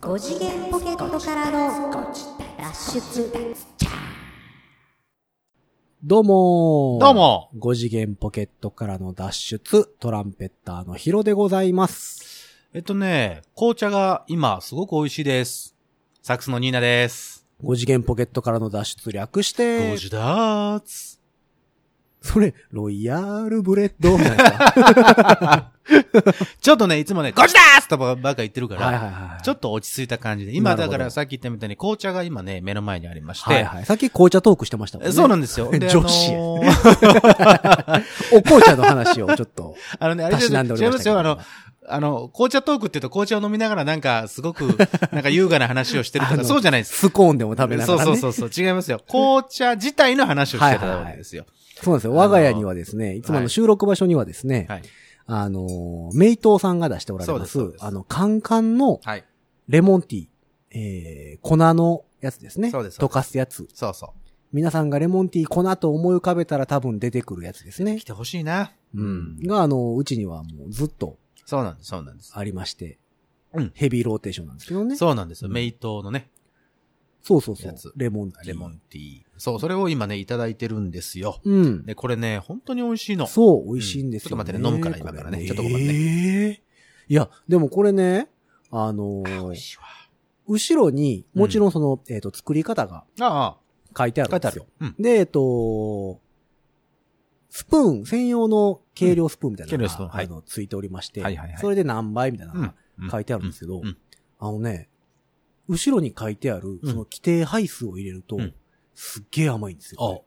[0.00, 1.90] 5次元ポケットからの
[2.56, 3.56] 脱出
[6.04, 12.48] どうもーどうも5次元ポケットからの脱出、トランペッターのヒロでございます。
[12.72, 15.74] えっとね、紅茶が今すごく美味しいです。
[16.22, 17.44] サックスのニーナです。
[17.64, 21.19] 5次元ポケットからの脱出略してゴ、ジダーツ。
[22.22, 24.18] それ、ロイヤルブレッド？
[26.60, 29.42] ちょっとね、いつもね、ゴジダーツとばっか言ってるから、はいはいはい。
[29.42, 33.84] ちょっと落ち着いた感じで、今だからさっき言ったみたいに紅茶が今ね、目の前にありまして、はいはい。
[33.86, 35.10] さっき紅茶トークしてましたもんね。
[35.10, 35.70] えそうなんですよ。
[35.72, 38.02] で女子あのー
[38.38, 39.74] お紅茶の話をちょっと。
[39.98, 41.18] あのね、あれでおりましたけど違いますよ。
[41.18, 41.38] あの、
[41.88, 44.76] あの、紅茶トークって言うと紅茶を飲みながらなんかすごく、
[45.10, 46.96] なんか優雅な話をしてるとか、そうじゃないです。
[46.98, 48.16] スコーンでも食べながそうらね。
[48.16, 49.00] そうそうそう、違いますよ。
[49.08, 51.46] 紅茶自体の話をしてたわけですよ。
[51.82, 52.14] そうなんですよ。
[52.14, 54.82] 我が家にはですね、いつもあの収録場所にはですね、はい。
[55.26, 59.24] あのー、メイトーさんが出しておられます、すすあの、カンカンのはい。
[59.68, 60.26] レモンティー、
[60.72, 62.70] えー、粉のやつですね。
[62.70, 63.68] そうです溶かすやつ。
[63.72, 64.10] そうそう。
[64.52, 68.04] 皆さんがレモンティー粉と思い浮かべたら多分出てくるやつですね来。
[68.04, 68.72] てほしいな。
[68.94, 69.40] うん。
[69.46, 71.18] が、あの、うちにはもうずっと
[71.50, 72.32] そうなんです、そうなんです。
[72.36, 72.98] ありまして、
[73.52, 74.94] うんヘビーローテーションなんですけどね。
[74.94, 75.48] そうなんですよ。
[75.48, 76.30] うんメイトのね、
[77.22, 77.92] そうそうそう。
[77.96, 78.48] レモンティー。
[78.48, 79.22] レモンティー。
[79.36, 81.40] そう、それを今ね、いただいてるんですよ。
[81.44, 81.84] うん。
[81.84, 83.26] で、これね、本当に美味しいの。
[83.26, 86.62] そう、美味しいんですよ、ねうんちょっと待ってね飲むから今からねちょっとごめんねええ
[87.08, 88.28] いや、でもこれね、
[88.70, 89.82] あのー美味しいわ。
[90.46, 93.56] 後ろに、もちろんその、えっ、と、作り方があ
[93.96, 94.94] 書いてああ、書いてあるるんですよよ。。
[94.96, 95.02] うん。
[95.02, 96.20] で、えっと、
[97.50, 103.96] スプーン、専用の計量スプーンみたいなの計量スプーンが、はいあの、ついておりまして、はいはいはいそれで何倍みたいなのがうん書いてあるんですけど、うん
[104.38, 104.88] あのね、
[105.70, 108.54] 後ろに書いてある、その規定配数を入れると、うん
[109.02, 109.98] すっげえ甘いんですよ。
[110.02, 110.24] あこ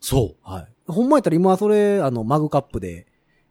[0.00, 0.48] そう。
[0.50, 0.72] れはい。
[0.86, 3.06] ほんまやったら今はそれ、あの、マグカップで、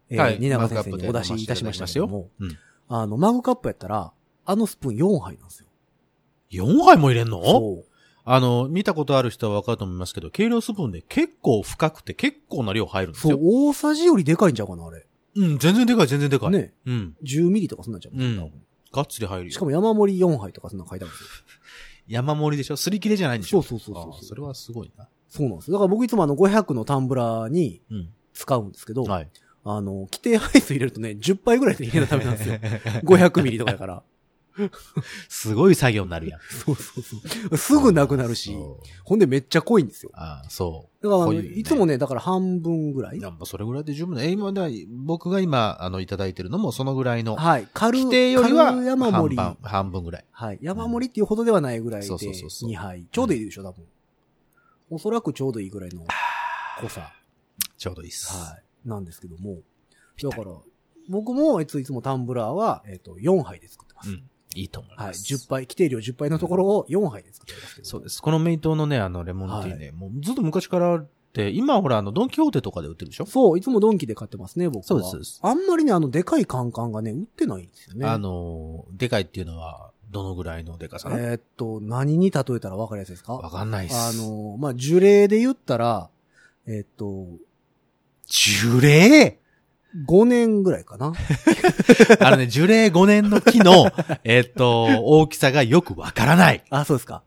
[0.08, 2.58] えーはい蜷川先生にお出しいたしましたけども、うん。
[2.88, 4.12] あの、マグカップやったら、
[4.44, 5.68] あのスプーン4杯なんですよ。
[6.50, 7.44] 4杯も入れんの？
[7.44, 7.90] そう。
[8.24, 15.06] あの、見たことある人はわかると思いますけど、計量スプーンで結構深くて結構な量入るんですそうよ。、大さじよりでかいんちゃうかな、あれ。
[15.36, 16.50] うん、全然でかい、全然でかい。
[16.50, 16.72] ね。
[16.86, 17.16] うん。
[17.22, 18.50] 10ミリとかそんなんちゃう、うん
[18.94, 19.50] がっつり入るよ。
[19.52, 21.28] しかも山盛り4杯とかそんなん書いてあるんですよ。
[22.06, 22.76] 山盛りでしょ？
[22.76, 23.62] すり切れじゃないんでしょ？
[23.62, 25.08] そうそうそうそうああそれはすごいな。
[25.28, 25.70] そうなんです。
[25.70, 28.08] だから僕いつもあの500のタンブラーにうん。
[28.34, 29.28] 使うんですけど、はい。
[29.64, 32.56] あの、規定配数入れるとね、10杯ぐらいで入れるためなんですよ。
[33.06, 34.02] 500ミリとかやから。
[35.28, 36.40] すごい作業になるやん。
[36.64, 37.16] そうそうそ
[37.50, 37.56] う。
[37.56, 38.56] すぐなくなるし、
[39.04, 40.10] ほんでめっちゃ濃いんですよ。
[40.14, 41.04] ああ、そう。
[41.04, 43.20] だからねいつもね、だから半分ぐらい。
[43.20, 44.22] やっぱそれぐらいで十分だ。
[44.22, 47.36] え、今だ、僕が今、あの、いただいてるのもそのぐらいの。
[47.36, 47.68] はい。
[47.74, 49.36] 軽規定よりは軽山盛り。
[49.36, 50.24] 半分、半分ぐらい。
[50.30, 50.58] はい。
[50.62, 53.06] 山盛りっていうほどではないぐらいで、そうそうそうそう2杯。
[53.10, 53.84] ちょうどいいでしょ、多分。
[54.90, 56.06] おそらくちょうどいいぐらいの
[56.80, 57.12] 濃さ。
[57.76, 58.32] ちょうどいいっす。
[58.32, 58.88] はい。
[58.88, 59.58] なんですけども。
[60.22, 60.52] だから、
[61.08, 64.10] 僕もいついつもタンブラーは、えっ、と、4杯で作ってます。
[64.10, 64.30] うん。
[64.54, 65.06] いいと思いはい。
[65.08, 65.24] ます。
[65.34, 67.80] 10杯、規定量10杯のところを4杯で作ってます。
[67.82, 68.22] そうです。
[68.22, 73.26] このメイトのね、あの、レモンティーね、もうずっと昔からあって、今ほら、あの、ドンキホーテとかで売ってるでしょ？
[73.26, 74.82] そう、いつもドンキで買ってますね、僕は。
[74.84, 78.06] そうですそうですあんまりね、あの、でかいカンカンがね、売ってないんですよね。
[78.06, 81.08] あの、でかいっていうのは、どのぐらいのでかさ？
[81.08, 83.32] なえーっと、何に例えたら分かりやすいですか？
[83.34, 83.94] わかんないっす。
[83.96, 86.08] あ、の、まあ、樹齢で言ったら、
[86.66, 87.26] えーっと、
[88.26, 89.38] 樹齢
[90.06, 91.12] 5年ぐらいかな。
[92.20, 93.86] あのね、樹齢5年の木の、
[94.24, 96.64] えっと、大きさがよくわからない。
[96.70, 97.22] あ、そうですか。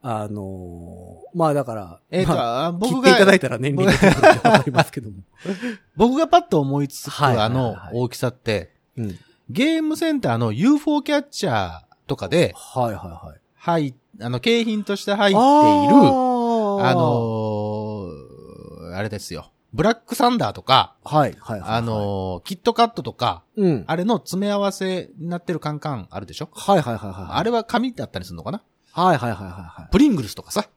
[0.00, 5.16] あのーまあだから、えっと、まああ僕切っていただいが、たら年齢が出てくると思いますけども。
[5.96, 9.18] 僕がパッと思いつくはいはいあの大きさって、うん。
[9.50, 13.40] ゲームセンターの UFO キャッチャーとかで、はいはいはい。
[13.54, 19.50] はい、あの、景品として入っている、あのーあれですよ。
[19.74, 21.70] ブラックサンダーとか、はいはいはい。
[21.70, 23.84] あのーキットカットとか、うん。
[23.86, 26.48] あれの詰め合わせになってるカンカンあるでしょ？
[26.52, 27.26] はいはいはいはい。
[27.30, 28.62] あれは紙だったりするのかな？
[28.92, 29.88] はいはいはいはいはい。
[29.92, 30.68] プリングルスとかさ。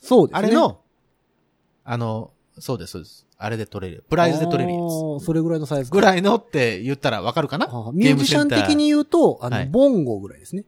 [0.00, 0.46] そうですね。
[0.46, 0.80] あれの、
[1.84, 3.26] あの、そうです、そうです。
[3.38, 4.04] あれで取れる。
[4.10, 4.82] プライズで取れるやあつ。
[4.82, 7.66] ーそれぐらいのサイズかぐらいのって言ったらわかるかな？
[7.94, 10.64] ミュージシャン的に言うと、あの、はいボンゴぐらいですね。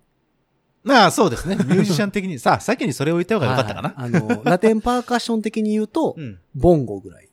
[0.82, 1.56] まあ、そうですね。
[1.62, 2.38] ミュージシャン的に。
[2.38, 3.88] さあ、先にそれを言った方がよかったかな？
[3.90, 6.38] はいはいあの、ラテンパーカッション的に言うと、うん。
[6.55, 7.25] ボンゴぐらい。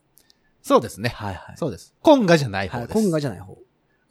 [0.63, 1.09] そうですね。
[1.09, 1.57] はいはい。
[1.57, 1.93] そうです。
[2.01, 2.81] コンガじゃないはい。
[2.81, 2.93] 方です。
[2.93, 3.57] コンガじゃない方。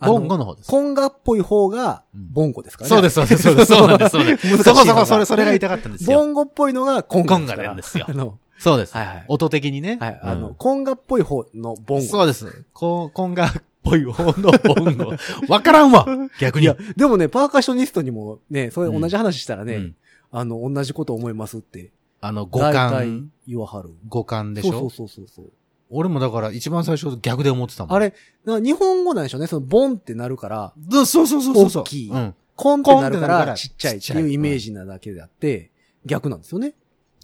[0.01, 0.71] ボンゴの方です。
[0.71, 2.95] コンガっぽい方が、うんボンゴですからね。
[2.97, 3.73] そうです、そうです、そうです。
[3.75, 4.59] そうなんです、そうです。
[4.65, 6.25] そこそこ、それ、それが言いたかったんですボよ。
[6.25, 7.57] ンゴっぽいのがコンガですから。
[7.57, 8.95] コンガなんですよあの、そうです。
[8.97, 9.99] はいはい音的にね。
[10.01, 10.21] はい。
[10.23, 12.07] あの、うんコンガっぽい方のボンゴ。
[12.07, 12.65] そうです。
[12.75, 13.53] コン、コンガっ
[13.85, 15.13] ぽい方のボンゴ。
[15.49, 16.05] わからんわ
[16.41, 16.65] 逆に。
[16.65, 19.97] いや、でもね、パーカッショニストにもね、それ同じ話したらね、うん
[20.33, 21.93] あの、同じこと思いますって。
[22.21, 23.91] あの、五大体感、言わはる。
[24.09, 24.73] 五感でしょ？
[24.73, 25.53] そうそうそうそうそう。
[25.93, 27.97] 俺もだから一番最初逆で思ってたもん。
[27.97, 29.47] あれ、な日本語なんでしょうね。
[29.47, 31.83] そのボンってなるから、そうそうそうそうそう。
[31.83, 32.35] 大きいうん。
[32.57, 35.71] コンってなるかららちっちゃいっていうイメージなだけであって、
[36.05, 36.75] 逆なんですよね。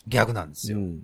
[0.07, 0.79] 逆なんですよ。
[0.79, 1.03] うん。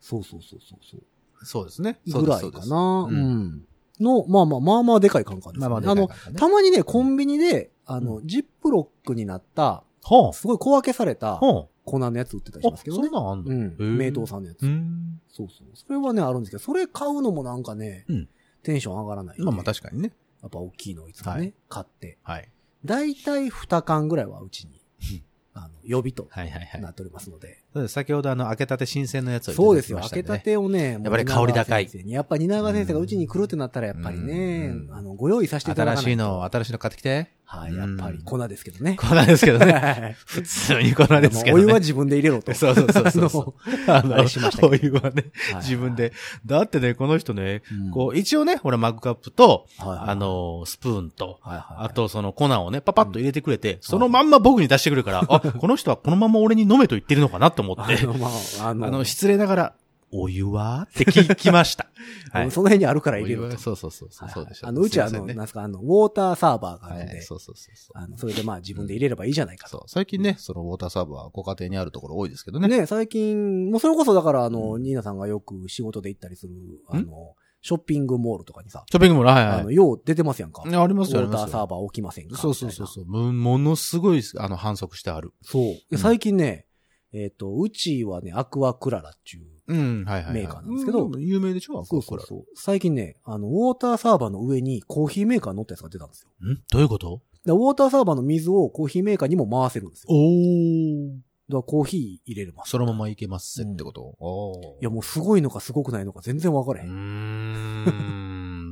[0.00, 1.02] そうそうそうそうそう。
[1.46, 1.98] そうですね。
[2.06, 3.06] ぐらいかな。
[3.08, 3.64] ううんん。
[4.00, 5.60] の、まあまあ、まあまあでかいカンカンです。
[5.60, 10.32] まあまあであの、かいからねたまにね、コンビニで、あの、ジップロックになった、ほう。
[10.32, 13.12] すごい小分けされたほ粉のやつ売ってたりしま、すけどねそん。
[13.12, 13.54] なんあんのう
[13.88, 13.98] ん。
[13.98, 14.66] 名東さんのやつう。
[14.68, 15.20] ん。
[15.28, 15.66] そうそう。
[15.74, 18.28] それはね、あるんですけど、それ買うのもなんかねうん、
[18.62, 19.40] テンション上がらない。
[19.40, 20.12] まあまあ確かにね。
[20.42, 22.18] やっぱ大きいのをいつもはいね、買って。
[22.22, 22.48] はい。
[22.84, 25.22] だいたい2缶ぐらいはうちにうん、
[25.54, 27.48] あの、予備とはいはいはいなっておりますので。
[27.48, 29.98] そうです先ほどあの、開けたて新鮮のやつをいただそうですよ。
[29.98, 36.02] 開けたてをね、やっぱり香り高いやっぱ蜷川先生がうちに来るってなったらやっぱりねう、んあの、ご用意させていただいと。
[36.02, 37.30] 新しいの、新しいの買ってきて。
[37.46, 38.96] はい、やっぱり粉ですけどね。
[38.96, 39.72] 粉ですけどね。
[39.72, 41.64] は い普通に粉ですけどね。
[41.64, 42.54] お湯は自分で入れろと。
[42.54, 43.54] そうそうそうそうそ
[43.86, 43.90] う。
[43.90, 46.12] ああれしましたお湯はね、はい自分で。
[46.46, 59.74] だってね、この人ね、うんこう、一応ね、俺マグカップと、あの、スプーンと、あとその粉をね、パパッと入れてくれて、そのまんま僕に出してくるから、 あ、この人はこのまま俺に飲めと言ってるのかなと思ってあ、の、まあ、あの、あの、失礼ながら、
[60.16, 60.86] お湯は？
[60.90, 61.88] って聞きました。
[62.30, 62.50] はい。
[62.52, 63.58] その辺にあるから入れろと。
[63.58, 64.26] そうそうそうそう。
[64.26, 64.68] はいそうでした。
[64.68, 67.98] あの、うちはあの、なんすか、あの、ウォーターサーバーがあるんではい、、そうそうそうそう。
[67.98, 69.78] あの、それでまあ自分で入れればいいじゃないかと。
[69.78, 69.88] そう。
[69.88, 72.68] 最近ね、そのウォーターサーバーはご家庭にあるところ多いですけどね。
[72.68, 76.54] ね、最近、もうそれこそだから、あの、ニーナさんがよく仕事で行ったりする、
[76.88, 79.74] あの、ショッピングモールとかにさ、ショッピングモール、はいあの、はい。
[79.74, 80.62] よう出てますやんか。
[80.64, 81.38] いやありますよ、あウォータ。
[81.46, 82.36] ーサーバー置きませんか？
[82.36, 82.88] そうそうそうう。
[82.88, 83.06] そう。
[83.06, 85.32] もものすごい、あの、反則してある。
[85.42, 85.62] そう。
[85.90, 86.66] で最近ね、
[87.14, 89.46] えっ、と、うちはね、アクアクララっていう。
[89.66, 90.34] うん、はいはいはい。
[90.34, 91.84] メーカーなんですけどうん有名でしょ？
[91.84, 92.44] そうそうそう。
[92.54, 96.28] 最近ね、あの、ウォーターサーバーの上にコーヒーメーカー乗ったやつが出たんですよ。
[96.42, 96.50] う。
[96.52, 96.62] ん？
[96.70, 97.22] どういうこと？
[97.46, 100.08] でウォーターサーバーの水をコーヒーメーカーにも回せるんですよ。
[100.10, 101.12] おー。
[101.46, 102.70] だコーヒー入れれます。
[102.70, 104.80] そのままいけますってこと、おー。
[104.80, 106.86] いや、もうすごいのかすごくないのか全然分からへ。
[106.86, 108.23] うんーん、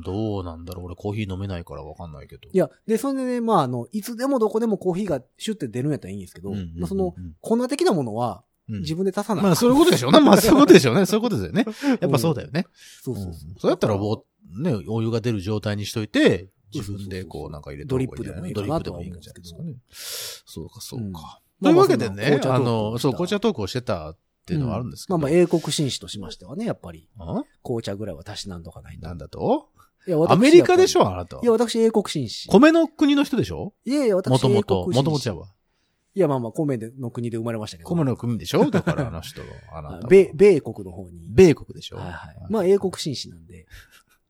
[0.03, 0.85] どうなんだろう。
[0.85, 2.49] 俺コーヒー飲めないからわかんないけど。
[2.51, 9.43] いや、で、それでね、まあ、あの、いつでもどこでもコーヒーがシュッて出るんやったらいいんですけど、うんうんうんうんまあ、その、粉的なものはうん自分で足さない。
[9.43, 10.19] まあそういうことでしょうね。
[10.21, 11.05] まあそういうことでしょうね。
[11.05, 11.65] そういうことですよね。
[11.99, 12.65] やっぱそうだよね。
[13.01, 13.33] そうそうそう。
[13.59, 19.75] そうやったら、もう、ね、お湯が出る状態にしといて、自分でこうなんか入れてドリップでもいいかなとは思いいんじゃないですかね。
[19.89, 21.41] そうか、そううんか。
[21.59, 22.59] まあというわけでまあね、あその
[22.91, 25.17] の、そう、紅茶トークをしてたっていうのはあるんですけど。
[25.17, 29.05] まあまあ、英国紳士としましてはね、やっぱり、あ紅茶ぐらいは足しなんとかないと。
[29.07, 29.69] なんだと？
[30.07, 31.45] いや、私アメリカでしょあなたりい。
[31.45, 32.49] や、私英国紳士。
[32.49, 33.73] 米の国の人でしょ？
[33.85, 35.47] いやいや、私もともと、英国紳士もともとやわ。
[36.15, 37.89] いや、まあまあ、米の国で生まれましたけど。
[37.89, 38.69] 米の国でしょ？
[38.69, 39.41] だからあの人、
[39.71, 40.01] あなたは。
[40.09, 41.11] 米、米国の方に。
[41.29, 41.97] 米国でしょ？
[41.97, 42.37] はいはい。
[42.49, 43.65] まあ、英国紳士なんで。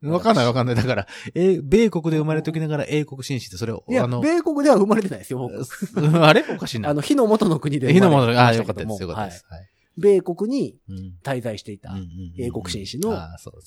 [0.04, 0.76] わかんないわかんない。
[0.76, 5.54] だから、え、米国で生まれときながら英国紳士ってそれを、いや、あの、米国では生まれてないですよ、僕。
[6.26, 6.44] あれ？
[6.50, 6.90] おかしいな。
[6.90, 9.02] あの、火の元の国で火の元の、ああ、よかったです。
[9.02, 9.46] よかったです。
[9.50, 9.70] はい。
[9.96, 11.94] はい米国にうん滞在していた
[12.40, 13.16] 英国紳士の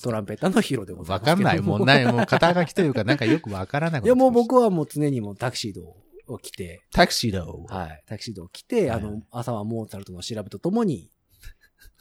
[0.02, 1.28] トランペッターのヒロでございます。
[1.30, 1.60] わかんない。
[1.60, 2.04] もうない。
[2.12, 5.82] もう肩書きというか、なんかよくわからなくて いや、もう僕はもう常にもうタキシード
[6.26, 7.64] を着て、たタクシーだよ。
[7.68, 8.02] はい。
[8.06, 11.12] タキシードを着て、あはいの、朝はモーツァルトの調べとともに、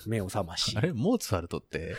[0.08, 0.82] 目を覚まし あ。
[0.82, 1.96] れモーツァルトって、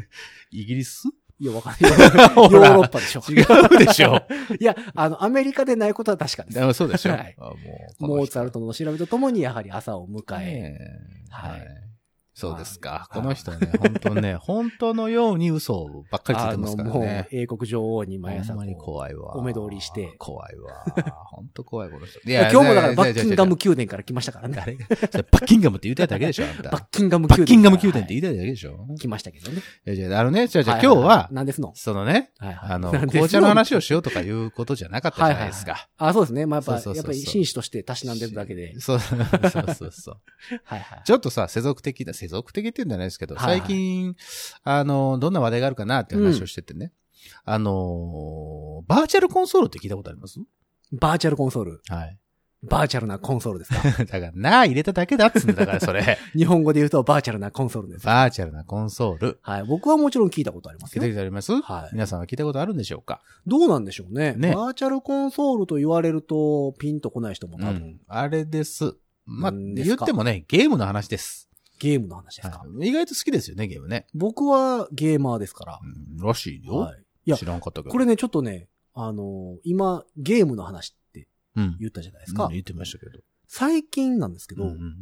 [0.52, 1.04] イギリス？
[1.40, 1.90] いや、わかんない。
[1.90, 3.22] ヨーロッパでしょ。
[3.26, 4.22] 違うでしょ。
[4.60, 6.58] いや、あの、アメリカでないことは確かです。
[6.58, 7.12] で もそうでしょ。
[7.12, 7.54] はいあも
[8.00, 10.76] うモーツァルトの調べとともに、やはり朝を迎え、
[11.30, 11.89] はい。
[12.40, 12.90] そうですか。
[12.90, 17.28] はいこの人はね、 本当ね、本当のように嘘ばっかりついあてますからね、。
[17.32, 19.36] 英国女王に毎朝こう、ほんまに怖いわ。
[19.36, 20.84] お目通りして怖いわ。
[21.30, 22.18] 本当怖い、この人。
[22.20, 24.56] いいや今日もだからバッキンガムい宮殿から来ましたからね。
[24.56, 26.70] バッキンガムって言いたいだけでしょ、あんた。
[26.70, 27.46] バッキンガムバッ宮殿。
[27.46, 28.86] キンガム宮殿って言はいたいだけでしょ。
[28.98, 29.58] 来ましたけどね。
[29.86, 31.72] いやいや、あのね、じゃあじゃあい今日は、なんですの？
[31.74, 35.88] そのね、あの、紅茶の話をしようとかいうことじゃなかったじゃないですか。
[35.98, 36.46] あ、そうですね。
[36.46, 38.78] まあ、やっぱ、やっぱり紳士としてたしなんでるだけで。
[38.80, 39.20] そうそう
[39.74, 40.16] そうそう。
[40.64, 41.02] はいはい。
[41.04, 44.16] ちょっとさ、世俗的だ、世俗的って言うんじゃないですけど、はいはい最近、
[44.64, 46.92] あの、どんな話題があるかなって話をしててね。
[47.44, 50.40] あの、バーチャルコンソールって聞いたことあります？
[50.92, 51.82] バーチャルコンソール？
[51.88, 52.18] はい。
[52.62, 53.80] バーチャルなコンソールですか？
[54.04, 56.18] だから、なあ入れただけだっつうんだから、 それ。
[56.34, 58.04] 日本語で言うとバーチャルなコンソールです。
[58.06, 59.38] バーチャルなコンソール。
[59.42, 59.64] はい。
[59.64, 61.12] 僕はもちろん聞いたことあります聞いたよ。
[61.12, 61.52] ことあります？
[61.60, 63.22] はい皆さんは聞いたことあるんでしょうか？
[63.46, 64.34] どうなんでしょうね。
[64.34, 68.00] ねバーチャルコンソールと言われると、ピンとこない人も多分、うん。
[68.08, 68.94] あれです。
[69.24, 71.48] まあ、言ってもね、ゲームの話です。
[71.80, 74.06] ゲームの話ですか、はい意外と好きですよね、ゲームね。
[74.14, 75.86] 僕はゲーマーですからう。
[75.86, 76.76] ん、らしいよ。
[76.76, 77.02] はい。
[77.26, 77.90] いや知らんかったけど。
[77.90, 81.76] これね、ちょっとね、あのー今、ゲームの話ってうん。
[81.80, 82.44] 言ったじゃないですか。
[82.44, 83.18] うん言ってましたけど。
[83.48, 84.94] 最近なんですけど、うんうんうん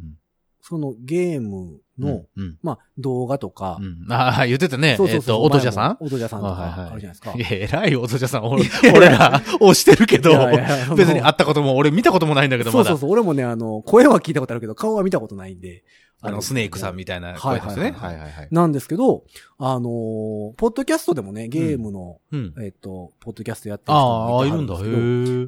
[0.61, 2.57] そのゲームの、うん。
[2.61, 4.11] まあ、動画とか、うん。
[4.11, 4.97] ああ、言ってたね。
[4.97, 5.97] そうそうそうえっと、音者さん？
[6.01, 7.33] 音者さんとか、はいはいはいあるじゃないですか。
[7.33, 7.47] いや、
[7.81, 8.43] 偉い音者さん。
[8.43, 12.89] 俺俺ら、押してるけどいやいや別に会ったことも、俺見たこともないんだけど、まだ。
[12.89, 13.11] そうそうそう。
[13.11, 15.85] 俺もね、あの、声は聞いたことあるけど、顔は見たことないんで、
[16.21, 17.91] あの、スネークさんみたいな声ですね。
[17.91, 18.47] はいはいはい。
[18.51, 19.23] なんですけど、
[19.57, 22.53] あのーポッドキャストでもね、ゲームの、うん。
[22.61, 24.75] えっ、と、ポッドキャストやってる人ああ、がいいるんだ。
[24.75, 24.77] へ。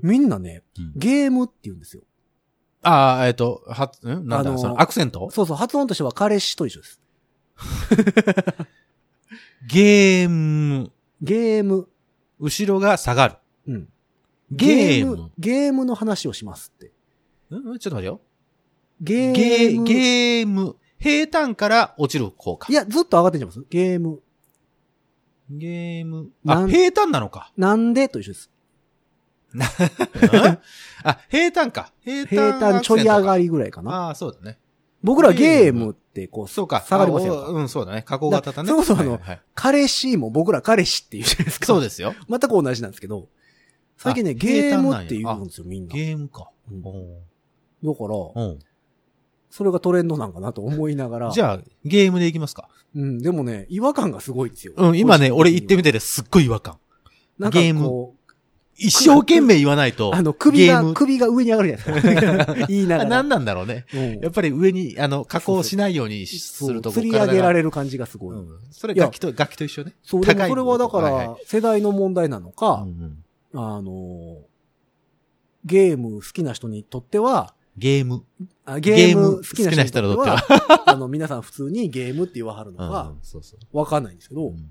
[0.02, 2.04] みんなね、うんゲームって言うんですよ。
[2.84, 4.08] ああ、えっと、は、ん？
[4.08, 5.30] なんだ、あのーその、アクセント？
[5.32, 7.02] そうそう、発音としては彼氏と一緒です。
[9.68, 11.90] ゲーム、ゲーム。
[12.40, 13.36] 後ろが下がる。
[13.68, 13.90] うん。
[14.50, 15.32] ゲーム。
[15.38, 16.88] ゲームの話をしますって。
[17.56, 17.78] ん？
[17.78, 18.22] ちょっと待ってよ。
[19.02, 19.84] ゲーゲー、ム。
[19.84, 20.76] ゲーム。
[21.00, 22.76] 平坦から落ちる効果い。
[22.76, 24.22] や、ずっと上がってんじゃいますゲーム。
[25.50, 26.30] ゲーム。
[26.46, 27.52] あ、平坦なのか。
[27.58, 28.52] なんでと一緒です。
[29.58, 31.92] んあ、平坦か。
[32.02, 32.28] 平坦。
[32.30, 33.44] 平坦ちょい上がり。
[33.44, 33.92] りぐらいかな。
[33.92, 34.60] ああ、そうだね。
[35.04, 36.82] 僕らゲームってこう、そうか。
[36.82, 38.04] 下がりませんうん、そうだね。
[38.04, 38.70] 加工型だね。
[38.70, 41.66] だそうそうあのはいはい彼氏も僕ら彼氏って言うじゃないですか。
[41.66, 42.14] そうですよ。
[42.30, 43.28] 全く同じなんですけど、
[43.98, 45.88] 最近ね、あゲームって言うんですよ、みんな。
[45.88, 46.52] だかゲームか。
[46.70, 46.84] うん
[47.84, 48.60] おら、うん。
[49.52, 51.32] それがトレンドなんかなと思いながら。
[51.32, 52.70] じゃあ、ゲームでいきますか。
[52.96, 54.74] うん、でもね、違和感がすごいんですよ。
[54.78, 56.78] うん、今ね、俺言ってみみてですっごい違和感。
[57.38, 58.14] なんかゲーム
[58.76, 60.16] 一生懸命言わないと。
[60.16, 62.54] あの、首が、首が上に上がるじゃないですか。
[62.68, 63.10] 言いながら。
[63.10, 63.86] あ何なんだろうね。
[63.94, 67.58] うんやっぱり上に、あの、加工しないようにすると釣り上げらる。
[67.58, 68.36] れる感じがすごい。
[68.36, 68.48] うん。
[68.72, 69.94] それ楽器と、楽器と一緒ね。
[70.04, 72.88] そう、でそれはだから、世代の問題なのうかん、
[73.54, 74.40] うんあの、
[75.66, 78.24] ゲーム好きな人にとっては、ゲーム。
[78.66, 83.78] あゲーム好きな人にとっては、 あの、皆さん普通にゲームって言わはるのうんか、そうそう。
[83.78, 84.70] わかんないんですけど、うん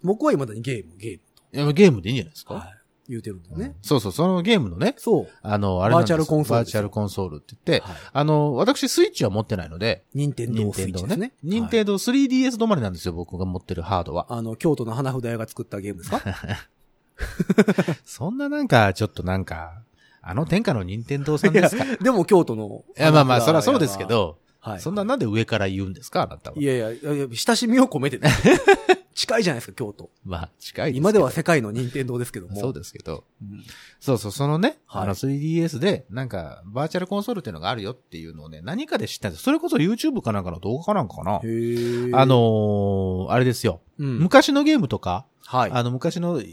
[0.00, 1.20] 僕は未だにゲーム、ゲーム
[1.64, 2.60] いやゲームでいいんじゃないですと、か？
[2.60, 2.68] はい、
[3.08, 3.74] 言うてるんだよね。
[3.82, 5.28] そうそう、そのゲームのね、そう。
[5.42, 7.96] あの、あれバーチャルコンソールバーチャルコンソールって言って、はい。
[8.12, 11.20] あの、私スイッチは持ってないので、任天堂スイッチですね。
[11.20, 14.26] はい任天堂 3DS 止まりなんですよ、僕が持ってるハードは。
[14.32, 16.22] あの、京都の花札屋が作ったゲームですか？
[18.04, 19.82] そんななんか、ちょっとなんか、
[20.28, 21.84] あの天下の任天堂さんですか？
[21.84, 22.84] いでも京都の。
[22.96, 24.04] や、まあまあ、そりゃそうですけ。
[24.04, 24.80] ど、はい。
[24.80, 26.22] そんななんで上から言うんですか？
[26.22, 26.56] あなたは。
[26.58, 28.28] いやいやいやいや、親しみを込めてね
[29.14, 30.10] 近いじゃないですか、京都。
[30.24, 30.96] まあ、近い。
[30.96, 32.54] 今では世界の任天堂ですけども。
[32.60, 33.24] そうですけど。
[33.42, 33.64] うん
[33.98, 39.42] そうそう、そのね、はいあの 3DS で、なんか、バーチャルコンソールっていうのがあるよっていうのをね、何かで知ったんです。
[39.42, 41.40] それこそ YouTube かなんかの動画かなんかかな。
[41.42, 43.80] へーあ、のー、あれですよ。
[43.98, 44.18] うん。
[44.20, 45.70] 昔のゲームとか、はい。
[45.72, 46.44] あの、昔の、い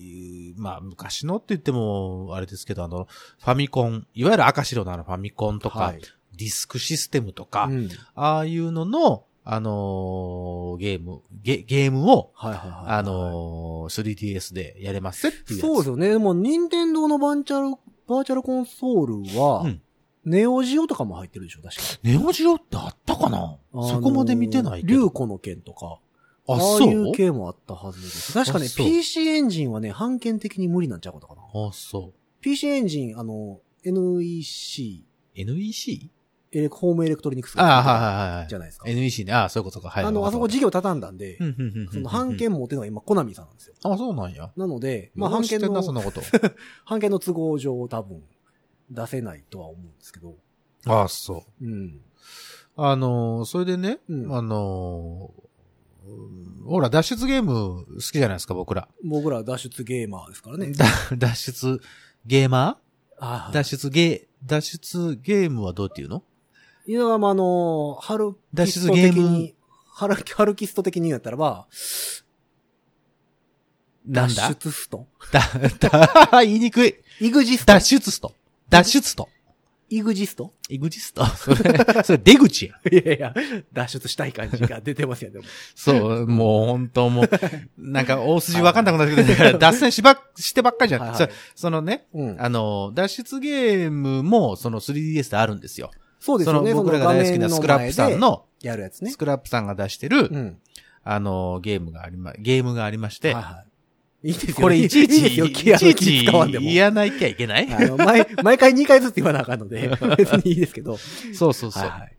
[0.58, 3.08] まあ、昔のって言っても、あれですけど、あの、
[3.40, 6.02] ファミコン、いわゆる赤白のあのファミコンとか、はい
[6.38, 12.98] ディスクシステムとか、うんああいうのの、あのーゲーム、ゲ、ゲームを、はいはいはい。
[12.98, 15.62] あのー 3DS でやれますっていう。
[15.62, 16.10] そうですよね。
[16.10, 19.82] でも、任天堂のバーチャル、バーチャルコンソールは、うん
[20.26, 21.82] ネオジオとかも入ってるでしょ、確か。
[22.02, 23.58] ネオジオってあったかな？
[23.72, 25.04] そこまで見てないけど。
[25.04, 26.00] 竜子の剣とか、
[26.48, 27.12] あ、ああそいうう？
[27.14, 28.34] 系もあったはずです。
[28.34, 31.42] 確かねあ、そう PC エンジンはね、判権的に無理なんちゃうことかな。
[31.42, 35.04] あ、そ PC エンジン、あの、NEC、
[35.36, 35.40] う。
[35.42, 36.12] NEC?
[36.52, 38.48] エレホームエレクトロニクスああ、はいはいはい。
[38.48, 38.88] じゃないですか。
[38.88, 39.34] NEC ね。
[39.34, 39.90] ああ、そういうことか。
[39.90, 40.06] はい。
[40.06, 41.38] あの、あそこ事業畳んだんで
[41.92, 43.76] その判権持ってるのが今、コナミさんなんですよ。
[43.84, 44.52] あ、そうなんや。
[44.56, 46.22] なので、ままあ、あ、判権判権な、そんの、なこと。
[46.86, 48.24] 判権の都合上多分、
[48.90, 50.36] 出せないとは思うんですけど。
[50.86, 51.66] ああ、そう。
[51.66, 52.00] うん。
[52.78, 55.32] あのーそれでね、うんあの
[56.66, 58.88] ほら、脱出ゲーム好きじゃないですか、僕ら。
[59.04, 60.72] 僕ら脱出ゲーマーですからね。
[60.72, 60.86] だ
[61.18, 61.82] 脱出
[62.26, 62.80] ゲーマ
[63.20, 66.24] あー脱出ゲー、脱出ゲームはどうっていうの？
[66.88, 69.30] いや、まあ、あの、ハル脱キスト的出ゲーム？
[69.30, 69.56] に、
[69.88, 71.68] ハルハルキスト的に言ったらば、
[74.08, 74.50] 脱なんだ？
[74.54, 75.08] 出スト？
[75.32, 75.42] だ、
[76.32, 76.96] だ、 言いにくい。
[77.22, 78.34] イグジスト脱出スト。
[78.70, 79.30] 脱出スト。
[79.90, 80.54] イグジスト？
[80.70, 81.26] イグジスト？
[81.38, 82.76] それ、それ出口や。
[82.92, 83.34] いやいや、
[83.72, 85.46] 脱出したい感じが出てますよ、でも。
[85.76, 87.30] そう、もう本当もう、
[87.78, 91.02] なんか大筋わかんなくなってきて、脱線しばっ、してばっかりじゃん。
[91.02, 91.18] はいはい
[91.56, 92.42] そそのね、うん。
[92.42, 95.92] あの、脱出ゲームも、その 3DS であるんですよ。
[96.20, 96.72] そうですよね。
[96.72, 99.18] その僕らが大好きなスクラップさんの、やるやつねス。
[99.18, 100.58] クラップさんが出してる、うん。
[101.04, 103.75] あの、ゲームがありま、ゲームがありまして、はいはい。
[104.26, 104.56] いいですよ。
[104.56, 106.66] これいちいち、いいですよ、い気あの気ちいち使わんでも。
[106.66, 107.72] 言わなきゃいけない？
[107.72, 110.98] あの、毎、毎回2回ずつ言わなあかんので、 別にいいですけど。
[110.98, 111.84] そうそうそう。
[111.84, 112.16] はい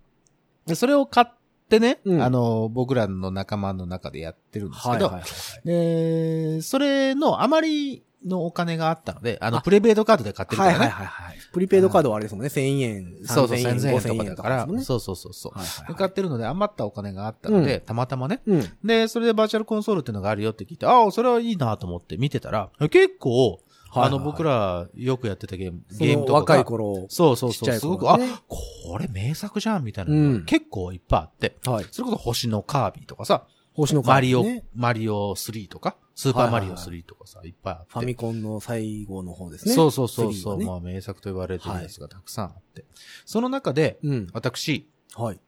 [0.75, 1.27] それを買っ
[1.69, 5.27] てね、うんあの、僕らの仲間の中でやってるんですけど、はいはいはい。
[5.65, 10.79] で、それのあまりのお金があったので、あの、あプレペイドカードで買ってるからね。
[10.79, 11.39] はいはいはいはい。
[11.53, 14.83] プリペイドカードはあれですもんね、1000円、そうそう、3000 3000円、円と5000かだからね。
[14.83, 15.59] そうそうそうそう。
[15.59, 18.43] はいはい買ってるので余ったお金があったので、うたまたまね。
[18.47, 18.65] うん。
[18.85, 23.61] で、それでバーチャルコンソールっていうのがあるよって聞いて、ああ、それはいいなと思って見てたら、結構、
[23.93, 27.07] あの、僕らよくやってたゲーム、そゲームとか若い頃。
[27.09, 28.19] そうそうそう、すごく、あ
[28.49, 31.87] これ名作じゃんみたいな結構いっぱいあって、はい。
[31.91, 37.93] それこそ星のカービィとかさ、星のカマリオードね、マリオ3とか、スーパーマリオ3とかさ、いっぱいあって。
[37.93, 39.75] ファミコンの最後の方ですね。
[39.75, 42.87] そうそうそうそう、3はねまあ名作と言われてるやつがたくさんあって。
[43.27, 44.27] その中で、うん。
[44.33, 45.41] 私、はい。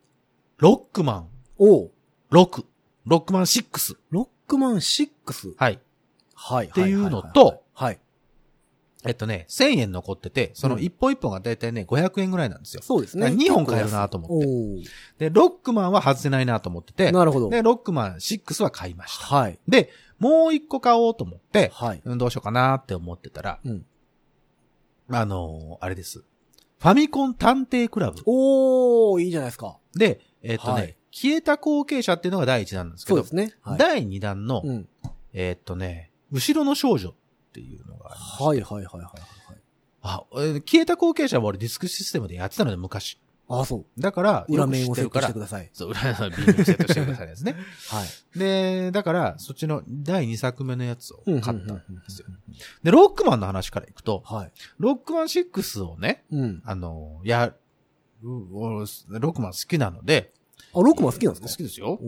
[0.58, 1.90] ロックマンおう
[2.30, 2.64] 6、
[3.06, 3.96] ロックマン6。
[4.10, 5.54] ロックマン6。
[5.56, 5.80] はい。
[6.34, 6.66] はい。
[6.66, 7.98] っていうのと、はい。
[9.04, 12.82] えっとね、1000円残ってて、その一本一本がだいたいね、500円ぐらいなんですよ。
[12.82, 13.28] そうですね。
[13.28, 14.46] 2本買えるなと思って。
[14.46, 17.48] おで、ロックマンは外せないなと思ってて、なるほど。
[17.48, 19.26] で、ロックマン6は買いました。
[19.26, 19.58] はい。
[19.68, 22.02] で、もう一個買おうと思って、はい。
[22.04, 23.86] うん、どうしようかなって思ってたら、うん。
[25.10, 26.24] あのーあれです。
[26.78, 28.20] ファミコン探偵クラブ。
[28.26, 29.78] おー、いいじゃないですか。
[29.94, 33.54] で、えっとね、はい消えた後継者っていうのが第一弾なんですけど、そうですね。
[33.62, 33.78] はい。
[33.78, 34.88] 第二弾の、うん。
[35.32, 37.14] えっとね、後ろの少女っ
[37.52, 39.12] ていうのがありましてはいはいはいはいはい。
[40.02, 43.18] あ、えー消えた後継者は俺ディスクシステムでやってたので昔。
[43.48, 44.00] あ、そう。
[44.00, 45.70] だから、裏面をセットしてください。
[45.72, 47.56] そう、裏面をビームセットしてくださいですね。
[47.88, 48.38] はい。
[48.38, 51.64] で、だから、そっちの第2作目のやつを買ったんで
[52.08, 52.26] すよ。
[52.28, 52.38] うん
[52.82, 54.52] で、ロックマンの話からいくと、はい。
[54.78, 56.62] ロックマン6をね、うん。
[56.64, 57.54] あの、や、
[58.22, 60.32] ロックマン好きなので、
[60.74, 61.48] あ、ロックマン好きなんですか？
[61.48, 61.98] 好きですよ。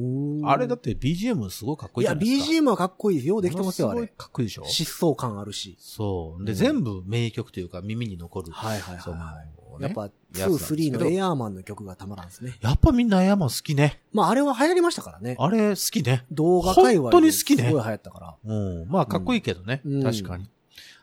[0.45, 2.53] あれだって BGM すごいかっこいいや、いじゃないですか。
[2.53, 3.41] BGM はかっこいいですよ。
[3.41, 4.01] できてますよ、あれ。
[4.01, 5.77] すごいかっこいいでしょ疾走感あるし。
[5.79, 6.45] そう。
[6.45, 8.53] で、うん全部名曲というか耳に残る。
[8.53, 9.43] はいはいは
[9.79, 9.81] い。
[9.81, 12.59] ねやっぱ、2、やつなんですけ3どのエアーマンの曲がたまらんですね。
[12.61, 14.03] やっぱみんなエアマン好きね。
[14.13, 15.37] まあ、あれは流行りましたからね。
[15.39, 16.27] あれ好きね。
[16.31, 18.37] 動画界隈本当に好きねすごい流行ったから。
[18.45, 18.89] うん。
[18.89, 19.81] まあかっこいいけどね。
[19.87, 20.51] うん確かに。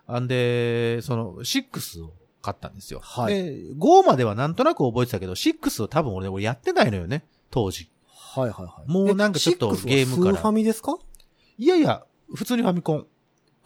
[0.05, 2.99] あんで、その、6を買ったんですよ。
[3.01, 7.25] はいで、5まではなんとなく覚えてたけど、6を多分俺、俺やってないのよね。
[7.49, 7.89] 当時。
[8.07, 8.91] はいはいはい。
[8.91, 10.97] もうなんかちょっとえ6はゲームからファミですか？
[11.57, 13.07] いやいや、普通にファミコン。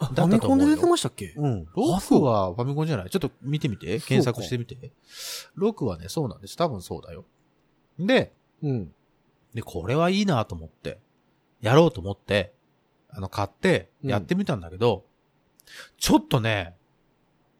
[0.00, 1.34] だったと思うよァミコンで出てましたっけ？
[1.36, 1.64] うん。
[1.76, 3.10] ロックはファミコンじゃない？
[3.10, 4.00] ちょっと見てみて。
[4.00, 4.76] 検索してみて。
[5.54, 6.56] ロックはね、そうなんです。
[6.56, 7.24] 多分そうだよ。
[7.98, 8.92] で、うん。
[9.54, 10.98] で、これはいいなと思って、
[11.60, 12.54] やろうと思って、
[13.10, 15.04] あの、買って、やってみたんだけど、
[15.98, 16.74] ちょっとね、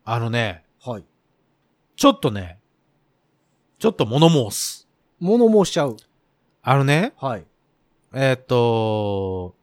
[0.04, 1.04] あのね、はい。
[1.94, 2.58] ちょっとね、
[3.78, 4.88] ちょっと物申す。
[5.20, 5.96] 物申しちゃう。
[6.62, 7.44] あのね、はい。
[8.14, 9.56] えーっと、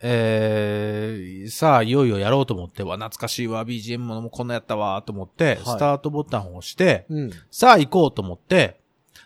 [0.00, 7.30] えー、さあ、いよいよやろうと思って、わ、懐かしいわ、BGM ももこんなやったわ、と思って、いスタートボタンを押して、うん。
[7.50, 8.80] さあ行こうと思って、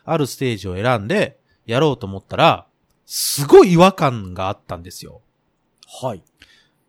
[0.05, 2.66] あるステージを選んで、やろうと思ったら、
[3.07, 5.20] すごい違和感があったんですよ。
[6.02, 6.24] はい。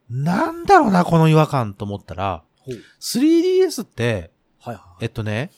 [0.09, 2.75] なんだろうな、この違和感と思ったら、ほう。
[3.01, 5.03] 3DS って、はいはい。
[5.03, 5.51] えっとね、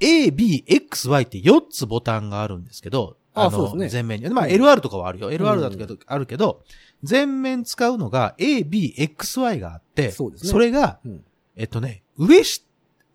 [0.00, 4.28] A, B, X, Y って4つボタンがあるんですけど、の、あそうですね前面に。
[4.34, 5.30] まあ、LR とかはあるよ。
[5.30, 6.62] LR だけど、あるけど、
[7.08, 11.24] 前面使うのが A, B, X, Y があって、そうですねれが、うん。
[11.56, 12.64] えっとね、上し、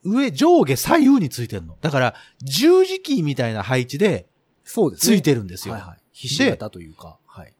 [0.03, 1.77] 上、上下、左右についてるの。
[1.81, 4.27] だから、十字キーみたいな配置で
[4.63, 5.17] そうですね。
[5.17, 5.73] ついてるんですよ。
[5.73, 5.97] はいはい。
[6.13, 7.17] ひし形というか。
[7.25, 7.53] はい。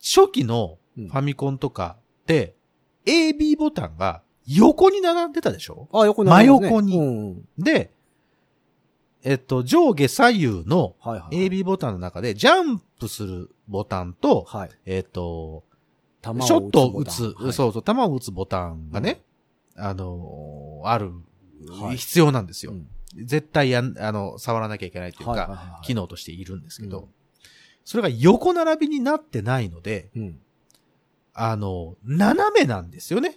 [0.00, 2.54] 初期のうんファミコンとかって、
[3.04, 5.88] AB ボタンが横に並んでたでしょ？
[5.92, 7.42] あ、横にありますね真横に。
[7.58, 7.93] で、
[9.24, 11.48] えっと、上下左右のはいはい。
[11.48, 14.70] AB ボタンの中で、ジャンプするボタンと、はい。
[14.86, 15.64] えっと、
[16.22, 19.22] シショットを打つ、はい、そうそう、弾を打つボタンがね、
[19.76, 21.12] あのーある、
[21.68, 22.72] はい必要なんですよ。
[22.72, 27.08] うん絶対やん、あの、触らなきゃいけないというか、はいはいはい機能としているんですけど、うん
[27.84, 30.38] それが横並びになってないので、うん。
[31.34, 33.36] あの、斜めなんですよね。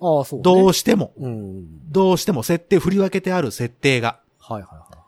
[0.00, 0.42] ああ、そう、ね。
[0.42, 1.12] どうしても。
[1.18, 1.92] うん。
[1.92, 4.20] どうしても設定、振り分けてある設定が。
[4.38, 5.03] はいはいはいはい。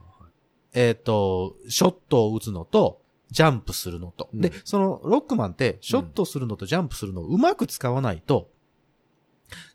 [0.77, 4.29] えっ、と、ショットを打つのと、ジャンプするのと。
[4.33, 8.51] うんで、そのロックマンって、ショットするのとジャンプするのをうまく使わないと、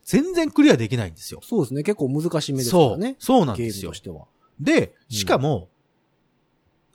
[0.05, 1.39] 全然クリアできないんですよ。
[1.43, 1.81] そうですね。
[1.81, 3.15] 結構難しめですからね。
[3.17, 4.27] そうそうなんゲーですよムとしては。
[4.59, 5.69] で、しかも、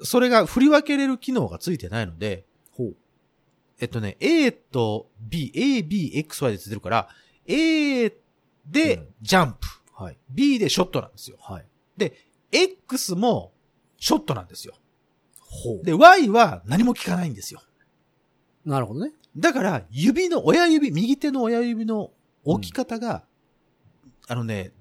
[0.03, 2.97] それが振り分けれる機能がついてないので、ほう。
[3.81, 7.09] えっとね、A と B、A、B、X、Y でついてるから、
[7.47, 8.13] A う
[8.67, 10.19] でんジャンプ、はい。
[10.31, 11.39] B でショットなんですよ。
[11.41, 11.67] はい。
[11.97, 12.13] で、
[12.53, 13.53] X も
[13.99, 14.75] ショットなんですよ。
[15.41, 15.85] ほう。
[15.85, 17.63] で、Y は何も効かないんですよ。
[18.65, 19.13] なるほどね。
[19.37, 22.11] だから、指の、親指、右手の親指の
[22.45, 23.25] 置き方が、
[24.29, 24.73] あのね、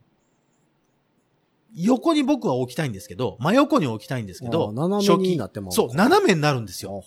[1.75, 7.03] 横に僕は置きたいんですけど、真横に置きたいんですけど、初期になってまうそう、斜めになるんですよ。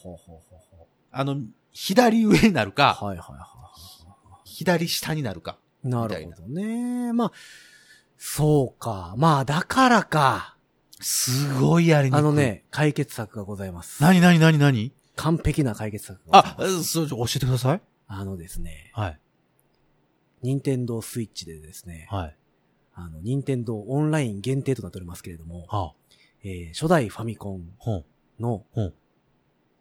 [1.10, 1.40] あの、
[1.72, 3.46] 左上になるうか、はいはいは
[4.44, 5.58] 左下になるか。
[5.84, 5.88] い。
[5.88, 7.12] なるほどね。
[7.12, 7.32] まあ、
[8.18, 9.14] そうか。
[9.16, 10.57] まあ、だからか。
[11.00, 12.18] すごいやりにくい。
[12.18, 12.32] あの。
[12.32, 14.02] ね、解決策がございます。
[14.02, 16.84] なになになになに完璧な解決策がございあま、す。
[16.84, 17.80] そう、教えてください。
[18.06, 19.20] あのですね、はい。
[20.42, 22.36] 任天堂スイッチでですね、はい。
[22.94, 25.94] あの、任天堂オンライン限定となっておりますけれども、はあ、
[26.44, 28.04] えー初代ファミコンほん、
[28.40, 28.92] の、ほん、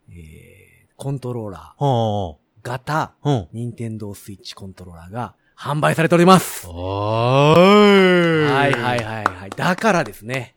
[0.09, 3.47] えーコントローラーほ型、ん、ほん。
[3.53, 6.65] 任天堂スイッチコントローラーが販売されております。
[6.67, 7.53] は。
[7.53, 9.49] はいはいはいはい。
[9.51, 10.55] だからですね。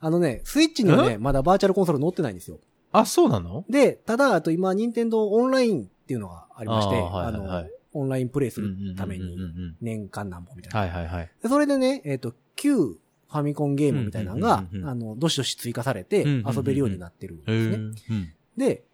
[0.00, 2.58] あのね、スイッチにはね、まだバーチャルコンソール載ってないんですよ。
[2.92, 3.64] あ、そうなの？
[3.68, 10.80] で、ただ、あと今、任天堂オンラインっていうのがありまして、あーあ,、はいはいはいの、オンラインプレイするためうんうんうんに、うん年間何本みたいな。
[10.80, 11.30] はいはいはい。
[11.42, 17.76] でそれでね、えっ、と、旧ファミコンゲームみたいなのがうんうんうんう、んあの、どしどし追加されてうんうんうんうん遊べるようになってるんへですね。
[17.76, 17.78] ー
[18.10, 18.84] うんで、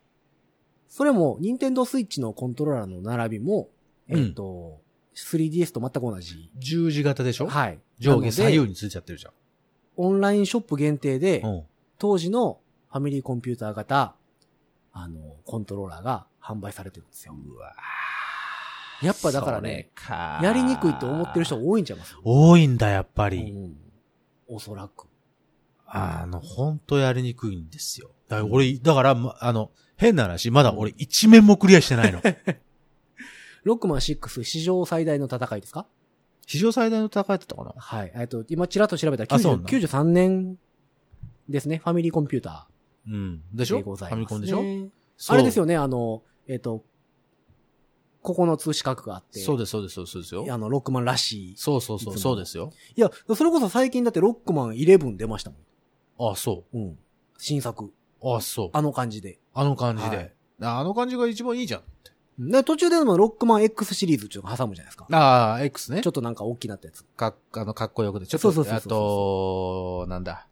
[0.89, 3.69] それも、任天堂スイッチのコントローラーの並びも、
[4.09, 4.81] えっ、と、
[5.17, 6.51] 3DS と全く同じ。
[6.59, 7.47] 十字型でしょ？
[7.47, 7.79] はい。
[7.99, 9.33] 上下左右についちゃってるじゃん。
[9.97, 11.63] オンラインショップ限定で、うん。
[11.99, 12.59] 当時の
[12.91, 14.15] ファミリーコンピューター型、
[14.93, 17.35] あの、コントローラーが販売されてるんですよ。
[17.35, 17.73] うわ
[19.03, 19.91] やっぱだからね、
[20.43, 22.17] やりにくいと思ってる人多いんちゃいます？
[22.25, 23.51] 多いんだ、やっぱうり。
[23.51, 23.77] ん。
[24.47, 25.07] おそらく。
[25.87, 28.11] あの、ほんとやりにくいんですよ。
[28.29, 32.21] だから俺、だから、まあの、変な話、まだ俺一面もクリアしてないの。
[33.65, 35.87] ロックマン6史上最大の戦いですか？
[36.47, 37.75] 史上最大の戦いだったかな？
[37.77, 38.13] はい。
[38.15, 40.59] えっと、今ちらっと調べたら90あそうなんだ93年
[41.49, 41.79] ですね。
[41.79, 42.69] ファミリーコンピュータ
[43.07, 43.43] うん。
[43.53, 43.77] でしょ？
[43.77, 44.17] ーでフございます、ね。
[44.17, 45.33] ァミコンでしょ？
[45.33, 45.63] あれですよ。
[45.63, 46.85] よね、あの、えっ、と、
[48.23, 49.39] 9つ四角があって。
[49.41, 50.47] そうです、そうです、そうですよ。
[50.51, 51.55] あの、ロックマンらしい。
[51.57, 52.71] そうそうそう、いつもそうですよ。
[52.97, 55.57] いや、それこそ最近だってロックマン11出ましたも
[56.29, 56.33] ん。
[56.33, 56.99] あ、そうん。
[57.39, 57.85] 新作。
[57.85, 57.93] う。
[58.37, 58.71] あ、そう。
[58.73, 59.39] あの感じで。
[59.53, 60.33] あの感じはいで。
[60.61, 62.13] あの感じが一番いいじゃんって。
[62.39, 65.07] で途中でもロックマン X シリーズっていうのを挟むじゃないですか。
[65.13, 66.01] ああ、X ね。
[66.03, 67.05] ちょっとなんか大きなったやつ。
[67.05, 68.27] かっ、あの、かっこよくて。
[68.27, 70.49] ちょっと、そうそうそうそうあと、なんだ。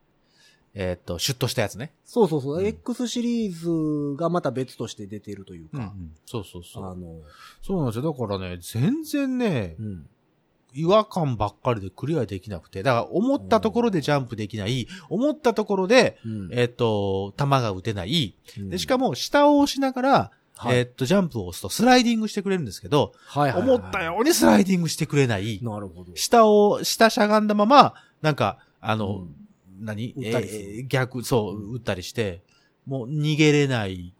[0.74, 1.92] えーっと、シュッとしたやつね。
[2.04, 2.58] そうそうそう。
[2.58, 5.92] うん X シリーズがまた別として出てるというか。
[6.24, 6.84] そうそうそう。
[6.84, 7.20] あの、
[7.60, 8.12] そうなんですよ。
[8.12, 10.08] だからね、全然ねう、ん。
[10.74, 12.82] 違和感ばっかりでクリアできなくて。
[12.82, 14.86] だから、思ったところでジャンプできない。
[15.10, 18.34] 思ったところで、うんえーっと、弾が撃てない。
[18.56, 20.30] で、しかも、も、下を押しながら、
[20.68, 25.60] はいえーっと、ジャンプを押すとスライディングしてくれるんですけど、はいはいはい思ったようにスライディングしてくれない。
[25.62, 26.14] なるほど。
[26.16, 29.36] 下を、下しゃがんだまま、なんか、あの、うん
[29.84, 30.14] 何？
[30.16, 32.42] えー逆、そう、撃ったりして、
[32.86, 34.14] もう逃げれない。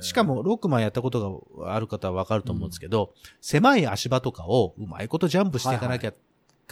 [0.00, 6.12] しか、も、ロックマンやったことがある方はわかると思うんですけど、狭い足場とかをうまいことジャンプしていかなきゃ、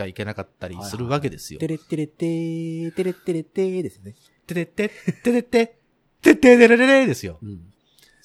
[0.06, 1.60] いけなかったりするわけですよ。
[1.60, 4.14] テレッテレッテー、テレッテレッテーですね。
[4.46, 4.90] てれって、
[5.22, 5.78] てれって、
[6.20, 7.38] てってれれれれですよ。
[7.42, 7.72] うん。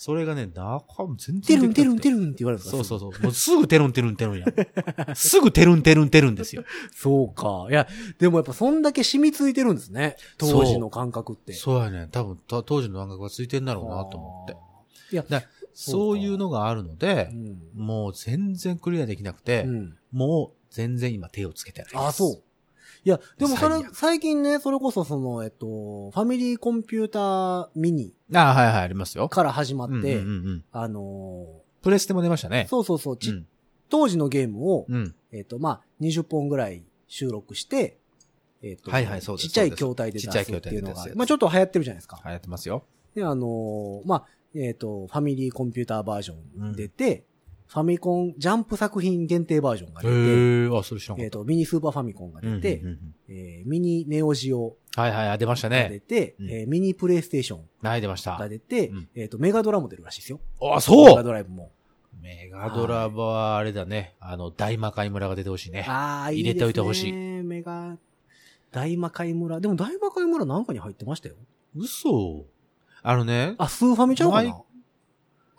[0.04, 3.24] それがね、中も全テルンテ然できなくてルンテルンって言われるんですかそうそうそう。
[3.24, 4.54] もうすぐテルンテルンテルンやん。
[5.16, 6.64] すぐテルンテルンテルンですよ。
[6.92, 7.68] そうか。
[7.70, 7.88] いや、
[8.18, 10.16] でもやっぱそんだけ染みついてるんですね。
[10.40, 11.54] 当時の感覚って。
[11.54, 12.08] そうやね。
[12.12, 14.58] 多分、た当時の感覚がついてんだろうなと思って。
[15.14, 15.44] いや、だ
[15.76, 17.62] そういうのがあるのでう、ん。
[17.76, 19.98] もう全然クリアできなくて、うん。
[20.12, 22.02] もう全然今手をつけてないです。
[22.02, 22.44] あ、そう。
[23.04, 29.28] いや、でもそれ最、近ね、それこそその、えっと、ファミリーコンピューターミニあはいはい、ありますよ。
[29.28, 31.48] から始まって、うんうんうんうんあの
[31.82, 32.70] プレステも出ましたねー。
[32.70, 33.48] そうそうそう、ちうん。
[33.90, 35.16] 当時のゲームを、うん。
[35.32, 37.98] えっと、まあ、20本ぐらい収録して、
[38.62, 42.22] えっと、はいはいそうですちっちゃい筐体で出すちっちゃいっていうのが筐体で出すや、つまあちょっと流行ってるじゃないですか。
[42.24, 42.84] 流行ってますよ。
[43.16, 47.24] で、あのーまあ、えっ、と、ファミリーコンピューターバージョン出て、
[47.72, 51.24] ファミコンジャンプ作品限定バージョンがへ出て。
[51.24, 56.00] えっ、と、ミニスーパーファミコンが出て、うんうんうんえーミニネオジオはいはい、あ出ましたが出ね。
[56.02, 58.50] て、うんえーミニプレイステーションはい、出ましたが。
[58.50, 60.42] 出て、うんえっ、と、メガドラも出るらしいですよ。
[60.62, 61.72] あ、メそうガドライブも。
[62.22, 64.16] メガドラはあれだね。
[64.20, 65.86] あの、大魔界村が出てほしいね。
[65.88, 67.14] ああ、いい入れておいてほしい。
[67.14, 67.98] メガ、
[68.72, 69.62] 大魔界村。
[69.62, 71.36] でも大魔界村なんかに入ってましたよ。
[71.74, 72.44] 嘘
[73.02, 74.62] あのね、あ、スーファミちゃうかな？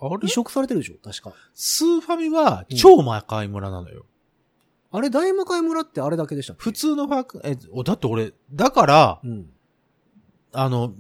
[0.02, 0.26] あれ？
[0.26, 0.94] 移植されてるでしょ？
[1.02, 1.32] 確か。
[1.54, 4.04] スーファミは超魔界村なのよ。
[4.90, 6.62] あれ、大魔界村ってあれだけでしたっけ？
[6.62, 9.46] 普通のファク、え、おだって俺、だから、うん。
[10.52, 10.92] あの、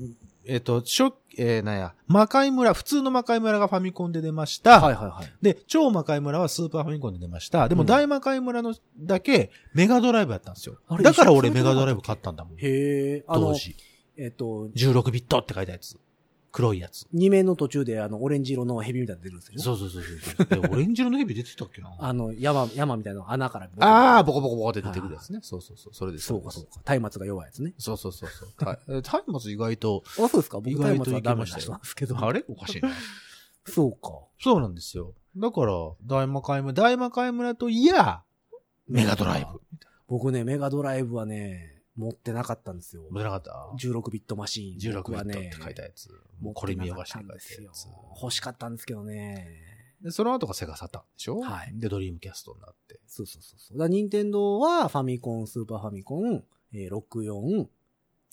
[0.46, 4.80] えっ、と、しょ、えーなんや、魔界村、普通の魔界村がファミコンで出ました。
[4.80, 5.32] はいはいはい。
[5.42, 7.68] で、超魔界村はスーパーファミコンで出ました。
[7.68, 10.96] でもうん大魔界村のだけメガドライブやったんですよあ。
[10.96, 12.58] れだから俺メガドライブ買ったんだもん。
[12.58, 13.76] へえ、あの、当時。
[14.16, 15.96] えっと、16ビットって書いたやつ。
[16.52, 17.06] 黒いやつ。
[17.12, 19.58] 二面の途中であの、オレンジ色のヘビみたいなの出るんですよ。
[19.58, 20.46] そうそうそうそう。
[20.68, 21.94] え、オレンジ色のヘビ出てたっけな？
[21.98, 23.70] あの、山、山みたいな穴から。
[23.78, 25.40] あー、ボコボコボコって出てくるやつね。
[25.42, 25.94] そうそうそう。
[25.94, 26.26] それです。
[26.26, 27.00] そうかそうか。
[27.00, 27.72] 松明が弱いやつね。
[27.78, 28.48] そうそうそうそう。
[28.58, 32.18] た えタイマツ意外と、あ、そうですか僕松明はダメんですけど。
[32.18, 32.44] あれ？
[32.48, 32.90] おかしいな。
[33.66, 33.98] そうか。
[34.40, 35.14] そうなんですよ。
[35.36, 35.72] だから、
[36.04, 38.22] 大魔界村、大魔界村といや、
[38.86, 39.60] メガドライブ。
[40.06, 43.02] 僕ね、メガドライブはね、持ってなかったんですよ。
[43.02, 44.92] 持ってなかった？16ビットマシーン。
[44.92, 46.08] ?16 僕はビットってね書いたやつ。
[46.40, 48.20] もうこれ見よなかったがしに書いんですよたやつ。
[48.22, 49.48] 欲しかったんですけどね。
[50.02, 51.40] で、その後がセガサターンでしょ？
[51.40, 53.00] はいで、ドリームキャストになって。
[53.06, 53.78] そうそうそうそう。
[53.78, 57.66] だ任天堂はファミコン、スーパーファミコン、えー、64、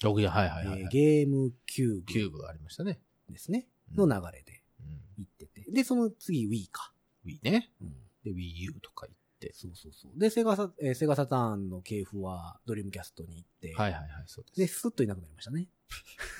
[0.01, 0.91] 6や、はいはいはい、えーはい。
[0.91, 2.99] ゲームキューキューブがありましたね。
[3.27, 3.67] ブですね。
[3.95, 5.01] うんの流れでうん。
[5.17, 5.65] 行ってて。
[5.71, 6.93] で、その次 Wii か。
[7.25, 7.71] Wii ね。
[7.81, 7.93] うん
[8.23, 9.15] で、Wii U とか行っ。
[9.53, 10.19] そうそうそう。
[10.19, 14.59] で、セガサ、えーセガサターンの系譜はドリームキャストに行って、はいはいはい、そうです。
[14.59, 15.67] で、スッといなくなりましたね。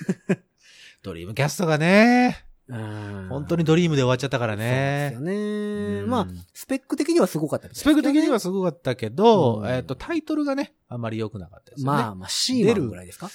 [1.02, 5.12] ドリームキャストがね、うん本当にドリームで終わっちゃったからね。
[5.14, 6.00] そうですよね。
[6.02, 11.98] うんまあ、スペック的にはすごかったみたいスペック的にはすすごかったけど、うんえっと、タイトルがね、あんまり良くなかったですよね。
[11.98, 13.28] まあまあ、シーマンぐらいですか？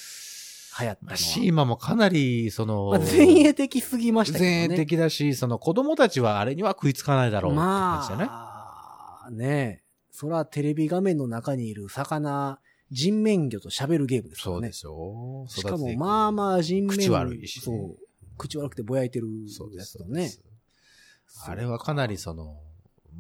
[0.80, 1.12] 流行ったのは。
[1.12, 4.67] まあ、シーマもかなり、その、まあ、前衛的すぎましたけどね。
[4.67, 8.25] 前衛的だし、その子供たちはあれには食いつかないだろうって感じだね。
[8.25, 8.54] まあ、
[9.31, 12.59] ねそらテレビ画面の中にいる魚、
[12.89, 14.71] 人面魚と喋るゲームですからね。
[14.71, 15.63] そうですよ。
[15.63, 17.97] しかも、まあまあ人面口悪いしねそう。
[18.38, 19.27] 口悪くてぼやいてる
[19.75, 20.31] やつとね。
[21.45, 22.57] あれはかなりその、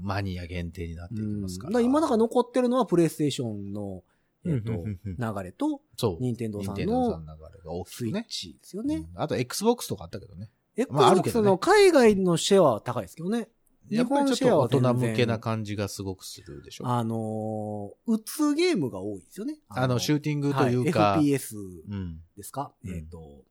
[0.01, 1.67] マニア限定になっていきますから。
[1.67, 4.03] うんだから今だから残ってるのはプレイステーションの、
[4.45, 6.17] えっ、と、うんうんうん流れと、そう。
[6.21, 8.23] 任天堂さん任天堂さのんの流れが大きスイッ。
[8.29, 8.95] チですよね。
[8.95, 10.49] うんあと Xbox とかあったけどね。
[10.77, 13.49] Xbox ねの海外のシェアは高いですけどね。
[13.89, 16.87] やっぱりちょっと大人向けな感じがすごくするでしょ。
[16.87, 19.59] ああのー、打つゲームが多いですよね。
[19.87, 21.55] の、シューティングというか、はい FPS
[21.89, 22.19] うん。
[22.35, 23.43] ですか、うんえっ、と、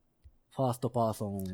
[0.50, 1.44] first person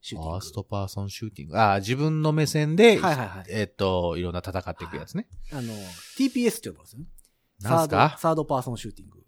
[0.00, 1.58] shooting。first person shooting。
[1.58, 5.28] ああ、自分の目線で、はいはいはいえっと、いろんな戦っていくやつね。
[5.52, 5.72] あの、
[6.18, 7.06] TPS って呼ばれるんですよね。
[7.60, 8.16] なんすか？
[8.18, 9.26] third person shooting。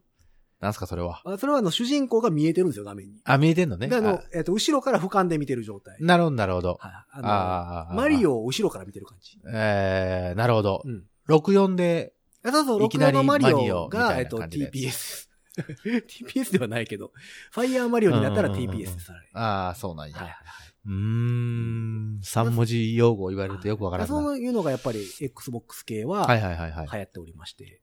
[0.61, 1.23] なんすかそれは？
[1.25, 3.21] あそれはあの、主人公が見えてるんですよ、画面に。
[3.25, 3.87] あ、見えてんのね。
[3.89, 5.97] で、あのあ、えっ、と、後ろから俯瞰で見てる状態。
[6.01, 6.79] なるほど、なるほど。
[6.81, 6.93] はい。
[7.23, 9.39] ああマリオを後ろから見てる感じ。
[9.53, 10.91] えー、なるほどう。
[10.91, 11.05] ん。
[11.29, 12.13] 64で、
[12.45, 15.29] あそうそう、いきなり64のマリオオが、えっと、TPS。
[15.59, 17.13] TPS ではないけど、
[17.53, 19.29] ファイヤーマリオになったら TPS です、あれ。
[19.35, 20.17] ああ、そうなんや。
[20.17, 24.15] はいはいはうーん、三文字用語を言われるとよくわからな。
[24.15, 26.89] はそういうのがやっぱり Xbox 系はいはいはいはい。
[26.91, 27.83] 流行っておりまして。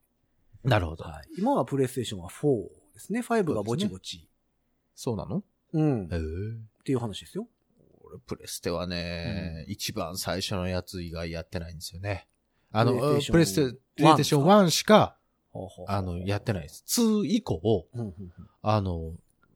[0.66, 1.04] なるほど。
[1.04, 1.28] はい。
[1.38, 2.62] 今はプレイステーションは4
[2.94, 3.20] ですね。
[3.20, 4.28] 5がぼちぼち。
[4.94, 5.42] そうなの？
[5.72, 6.04] うん。
[6.04, 6.18] っへえ。
[6.84, 7.46] ていう話ですよ。
[8.02, 12.28] 俺、プレステはね、一番最初のやつ以外やってないんですよね。
[12.72, 15.16] あの、プレイステプレステ、プレイステーション1しか、
[15.86, 16.84] あの、やってないです。
[16.86, 19.12] 2以降、うんうんうんあの、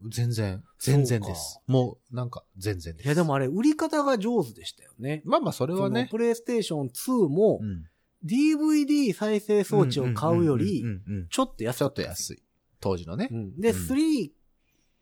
[0.08, 1.60] 全然、全然です。
[1.66, 3.06] もう、なんか、全然です。
[3.06, 5.20] いやでもあれ、売り方が上手でしたよね。
[5.26, 6.08] まあまあ、それはね。
[6.10, 7.84] プレイステーション2もう、ん
[8.24, 10.84] DVD 再生装置を買うより
[11.30, 11.92] ちょっと安ちょっ。
[11.92, 12.42] と安い。
[12.80, 13.34] 当時のねう。
[13.34, 14.30] んで、うん3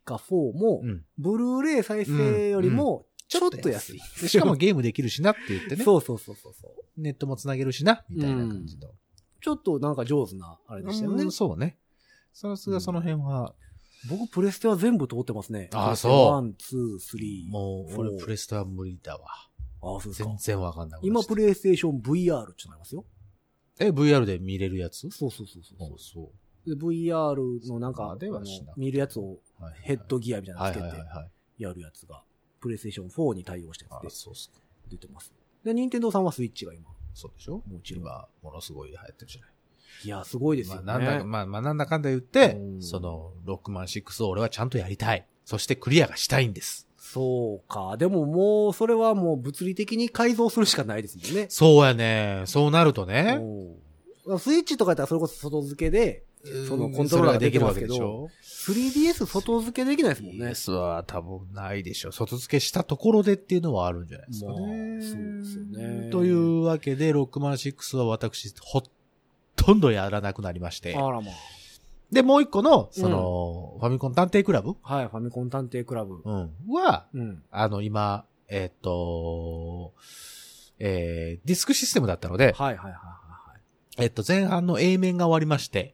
[0.05, 1.05] か4もう、ん。
[1.17, 4.01] ブルーレイ再生よりも、ちょっと安い。
[4.21, 5.83] でしかもゲームできるしなって言ってね。
[5.85, 7.01] そうそうそうそうそう。
[7.01, 8.89] ネットもつなげるしな、みたいな感じの。
[9.41, 11.31] ちょっとなんか上手な、あれでしたよねうん。
[11.31, 11.77] そうね。
[12.33, 13.53] さすがその辺は、
[14.09, 15.69] 僕、プレステは全部通ってますね。
[15.73, 17.51] あプレステそう one、two、three。
[17.51, 19.27] もう、俺プレステは無理だわ。
[19.81, 20.37] ああ、そうですか全。
[20.37, 20.99] 然わかんない。
[21.03, 23.05] 今、プレイステーション VR ってなりますよ。
[23.79, 25.09] え、VR で見れるやつ？
[25.09, 26.31] そうそうそうそうあそ
[26.67, 28.41] で、VR のなんか、までは
[28.75, 29.37] 見るやつを
[29.81, 30.97] ヘッドギアみたいなのはいつけて。
[31.57, 32.21] やるやつが、
[32.61, 34.59] プレイステーション4に対応したやあつでそうっすか。
[34.89, 35.31] 出てます。
[35.63, 36.83] で、任天堂さんはスイッチが今。
[37.13, 37.63] そうでしょ？
[37.67, 39.51] もちろん今、ものすごい流行ってるじゃない。
[40.03, 40.83] いや、すごいですよね。
[40.83, 45.25] まあ、なんだ、まあ、まあ、なんだかんだ言ってう、んその、ロックマン6を俺はちゃんとやりたい。
[45.45, 46.87] そしてクリアがしたいんです。
[47.13, 47.97] そうか。
[47.97, 51.47] でももう、それはもう物理的に改造するしかないですもんね。
[51.49, 52.43] そうやね。
[52.45, 53.39] そうなるとね。
[53.39, 53.43] う
[53.85, 53.89] ん
[54.37, 56.23] スイッチとかやったらそれこそ外付けで、
[56.67, 60.49] そのコントローラーができるわけでしょ 3DS 外付けできないですもんね。
[60.49, 62.11] DS は多分ないでしょ。
[62.11, 64.59] 外付けしたところでっていうのはあるんじゃないですかね。
[64.59, 65.63] まあそうですよ
[66.03, 68.83] ねというわけで、ロックマン6は私、ほ
[69.55, 70.95] とんどやらなくなりまして。
[70.95, 71.31] あらま
[72.11, 74.75] で、もう一個の、その、ファミコン探偵クラブ？
[74.83, 74.95] あ。
[74.95, 76.21] はい、ファミコン探偵クラブ。
[76.23, 76.51] うん。
[76.67, 77.43] は、うん。
[77.51, 79.93] あの、今、えーっと、
[80.79, 85.93] えー、ディスクシステムだったので、はいはいはいはいえっと、前半の A 面が終わりまして、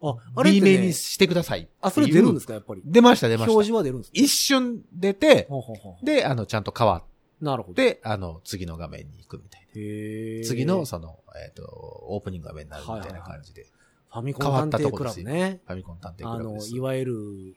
[0.00, 0.14] はい。
[0.16, 1.68] あ、あれっ B 面にしてください。
[1.80, 2.82] あ、それ出るんですすか、やっぱり？
[2.84, 3.64] 出ました、出ま表した。
[3.64, 4.12] 示は出るんですか？
[4.14, 7.04] 一瞬出て、ほうほうほうで、あの、ちゃんと変わ
[7.40, 7.72] なるほど。
[7.72, 10.46] って、あの、次の画面に行くみたいへーな。
[10.46, 11.62] 次の、その、えっと、
[12.08, 13.66] オープニング画面になるみたいな感じで、
[14.12, 15.60] ファミコン探偵クラブね。
[15.66, 16.80] ファミコン探偵クあの、ラブですい。
[16.80, 17.56] わゆる、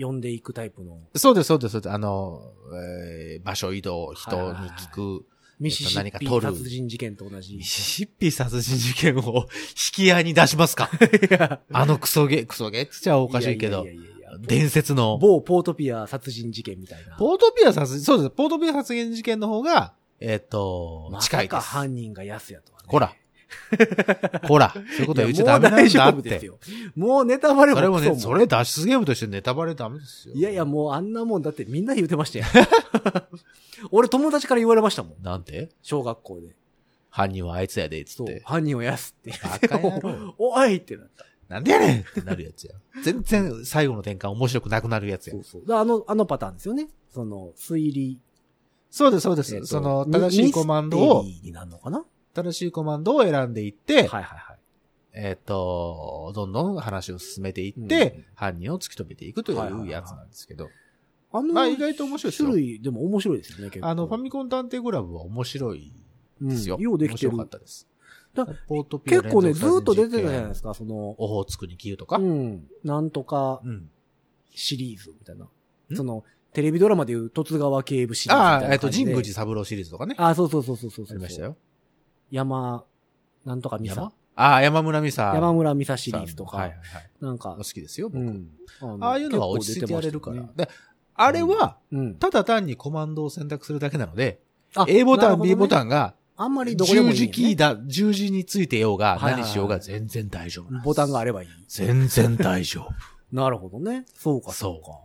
[0.00, 1.92] 呼んでいくタイプの、そうです、そうです、そうです。
[1.92, 5.26] あの、えー場所移動、人に聞く、
[5.58, 7.64] ミシシッピ殺人事件と同じミ。
[7.64, 10.88] シシッピ殺人事件を引き合いに出しますか？
[11.72, 17.16] あのクソゲ、クソゲって言っちゃおかしいけどいやいやいや伝説の、某ポートピア殺人事件みたいな。
[17.16, 21.50] ポートピア殺人、そうです、ポートピア殺人事件の方が、えっ、と、ま近いです。
[21.50, 22.86] さか犯人が安やとはね。
[22.86, 23.12] ほら。
[24.46, 26.18] ほら、そういうことは言っちゃダメなんだって。
[26.18, 26.58] 夫ですよ。
[26.96, 30.34] もうネタバレもそれもね、それ脱出ゲームとしてネタバレダメですよ。
[30.34, 32.44] いやいや、もうあんなもんだってみんな言うてましたよ。
[33.90, 35.22] 俺友達から言われましたもん。
[35.22, 35.70] なんて？
[35.82, 36.56] 小学校で。
[37.10, 38.42] 犯人はあいつやで、つって。。
[38.44, 39.32] 犯人を安って。
[40.38, 41.24] おいってなった。
[41.48, 42.74] なんでやねんってなるやつや。
[43.02, 45.38] 全然最後の転換面白くなくなるやつやそ。
[45.40, 45.66] うそう。
[45.66, 46.88] だあの、あのパターンですよね。
[47.10, 48.20] その、推理。
[48.90, 49.54] そうです、そうです。
[49.54, 52.04] えっとその、ミ正しいコマンドをになるのかな？
[52.42, 54.58] 新しいコマンドを選んでいって、はいはいはい。
[55.12, 60.68] えっ、と、どんどん話を進めていって、うん犯人を突き止めていくとはいはいはいいうやつなんですけど、
[61.32, 63.88] あの、まあ意外と面白いですよ種類でも面白いですよね、結構。
[63.88, 65.92] あの、ファミコン探偵クラブは面白い
[66.40, 66.76] ですよ。
[66.76, 67.88] うんようできてる面白かったです。
[69.04, 72.18] 結構ね、ずっと出てたじゃないですか、その、オホーツクに消えとか？
[72.18, 73.90] うん、なんとかうん。
[74.54, 75.44] シリーズみたいな。
[75.44, 75.96] ん？
[75.96, 78.90] その、テレビドラマでいう、十津川警部シリーズみたいなああ、えっと。
[78.90, 80.14] 神宮寺三郎シリーズとかね。
[80.18, 81.16] あ、そうそうそうそうそうそう。
[81.16, 81.42] ありました。
[81.42, 81.56] よ。
[82.30, 82.84] 山、
[83.44, 84.12] なんとかミサ山？
[84.40, 85.32] ああ、山村美沙。
[85.34, 87.10] 山村美沙シリーズとか、はいはいはい。
[87.20, 88.20] なんか好、きですよ、僕。
[88.20, 88.48] うん。
[88.80, 90.36] のああいうのは落ち着いてやれるから。
[90.36, 90.78] 結構出てまで、
[91.14, 94.40] あれは、しただ単にコマンドを選択するだけなので、
[94.76, 95.68] あ A ボタン、B ボン。
[95.68, 97.32] タンが、あんまりどこでもい十い、ね。
[97.32, 100.84] 字キーだ、十字についてようが、はいはいはい何しようが全然大丈夫なんです。
[100.84, 101.48] ボタンがあればいい。
[101.66, 102.90] 全然大丈夫。
[103.34, 104.06] なるほどね。
[104.14, 105.00] そうか、そうか。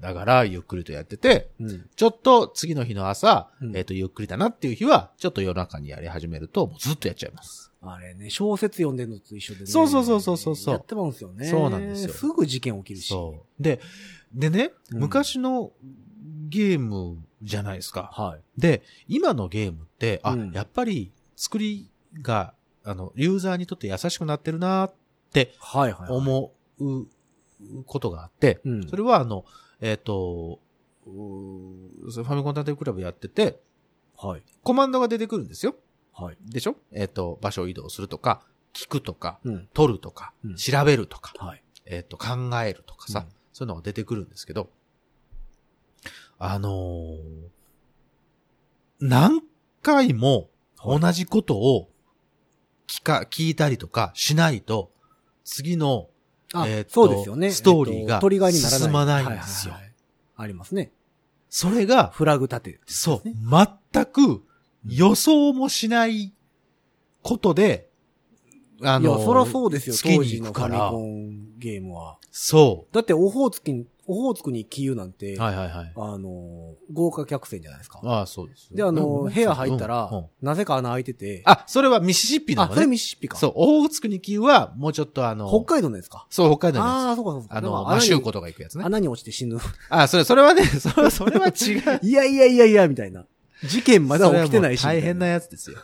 [0.00, 1.88] だから、ゆっくりとやってて、うん。
[1.94, 7.72] ちょっと次の日の朝、うんえっ、と、ゆっくりだなっていう日は、ちょっと夜中にやり始めると、もうずっとやっちゃいます。
[7.80, 9.66] あれね、小説読んでるのと一緒でね。
[9.66, 11.46] そうそうそうそうそうやってまうんですよね。
[11.46, 13.08] そうなんですよすぐ事件起きるし。
[13.08, 13.62] そう。
[13.62, 13.80] で、
[14.34, 15.72] でね、うん昔の
[16.48, 18.10] ゲームじゃないですか。
[18.12, 18.60] はい。
[18.60, 24.94] で、今のゲームって、あ、うんやっぱり作りが、あの、ユーザーにとって優しくなってるなっ
[25.32, 26.10] てはいはい。
[26.10, 27.06] 思う
[27.86, 29.44] ことがあって、うんそれはあの、
[29.80, 30.58] えっ、ーそ
[31.06, 33.60] れファミコン探偵クラブやってて、
[34.16, 34.42] はい。
[34.62, 35.74] コマンドが出てくるんですよ。
[36.12, 36.36] はい。
[36.44, 36.76] でしょ？
[36.92, 39.68] えっ、と、場所を移動するとか、聞くとか、うん。
[39.72, 41.62] 取るとか、うん調べるとか、はい。
[41.86, 44.70] えっ、と、考えるとかさ、うんそういうのが出てくるんですけど、
[46.38, 47.16] あのー
[49.00, 49.42] 何
[49.82, 50.48] 回も
[50.84, 51.88] 同じことを
[52.88, 54.90] 聞か、聞いたりとかしないと、
[55.44, 56.08] 次の、
[56.54, 57.50] あ、えーとそうですよね。
[57.50, 58.80] ストーリーがえっとトリガーにならない。
[58.80, 59.74] 進まないんですよ
[60.36, 60.92] ありますね。
[61.50, 62.80] それが、フラグ立て。
[62.86, 63.34] そうね、
[63.92, 64.42] 全く
[64.86, 66.32] 予想もしない
[67.22, 67.88] ことで、
[68.82, 72.18] あのーいや、そらそうですよ、月に当時のファ行くからミコンゲームは。
[72.30, 75.40] そだって、オホーツクに、オホーツクにキーなんて、う。
[75.40, 75.92] はいはいはい。
[75.94, 78.00] あの、豪華客船じゃないですか。
[78.02, 78.74] ああ、そうです。
[78.74, 82.86] で、あの、うん部屋入ったら、なぜか穴開いてて、あ、それはミシシッピなあ、それ。
[82.86, 83.36] ミシシッピか。
[83.36, 86.26] そう、オホーツクにキーは、もうちょっとあの、北海道のやつか。
[86.30, 87.48] そう、北海道のやああ、そうかそうか。
[87.48, 87.58] つ。
[87.58, 88.84] あの、マシューコとか行くやつね。
[88.84, 89.58] 穴に落ちて死ぬ。
[89.90, 92.00] あ、それ、それはね、 それそれは違う。
[92.02, 93.26] いやいやいやいや、みたいな。
[93.62, 94.82] 事件まだ起きてないし。
[94.82, 95.76] 大変なやつですよ。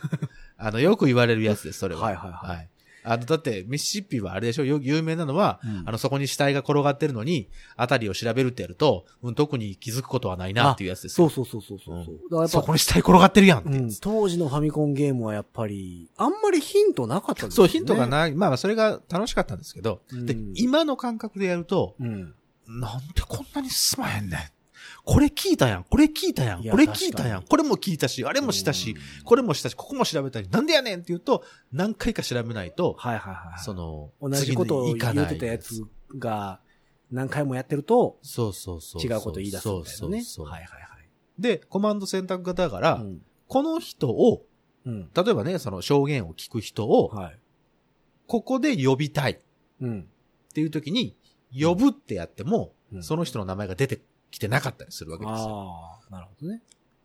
[0.57, 2.01] あの、よく言われるやつです、それは。
[2.01, 2.69] はいはいはい
[3.05, 4.65] あの、だって、ミシシッピはあれでしょ？
[4.65, 11.29] よ有名なのは、うんあの、そこに死体が転がってるのに、あたりを調べるってやると、うん、特に気づくことはないなっていうやつですよ。
[11.29, 12.15] そうそうそうそうそう。
[12.15, 13.89] うんだからやっぱ、そこに死体転がってるやんってうん。
[14.01, 17.73] 当時のファミコンゲームはやっぱり、あんまりヒントなかったんですそう、よね。
[17.73, 18.33] ヒントがない。
[18.33, 22.33] まあ、それが楽しかったんですけど、うんで、今の感覚でやると、うん。
[22.67, 24.39] なんでこんなに進まへんねん。
[25.05, 33.63] これ聞いたやん、これ聞いたやん、これ聞いたやん、これも聞いたし、あれもしたし、これもしたし、ここも調べたり、なんでやねんって言うと、何回か調べないと、はいはいはい。
[33.63, 34.97] その、同じことを言っ
[35.29, 35.85] てたやつ
[36.17, 36.59] が
[37.11, 39.01] 何回もやってるとそうそうそう。
[39.01, 40.23] 違うこと言い出すみたいなね。
[40.23, 41.09] そうそうはいはいはい。
[41.39, 43.21] で、コマンド選択型だから、うん。
[43.47, 44.43] この人を、
[44.85, 45.09] うん。
[45.13, 47.39] 例えばね、その証言を聞く人を、はい。
[48.27, 49.37] ここで呼びたいっ
[49.81, 50.07] うん。
[50.53, 51.15] ていう時に、
[51.57, 53.99] 呼ぶってやっても、うんその人の名前が出て
[54.31, 55.45] きてなかったりするわけですよ。
[55.47, 56.61] ああ、なるほどね。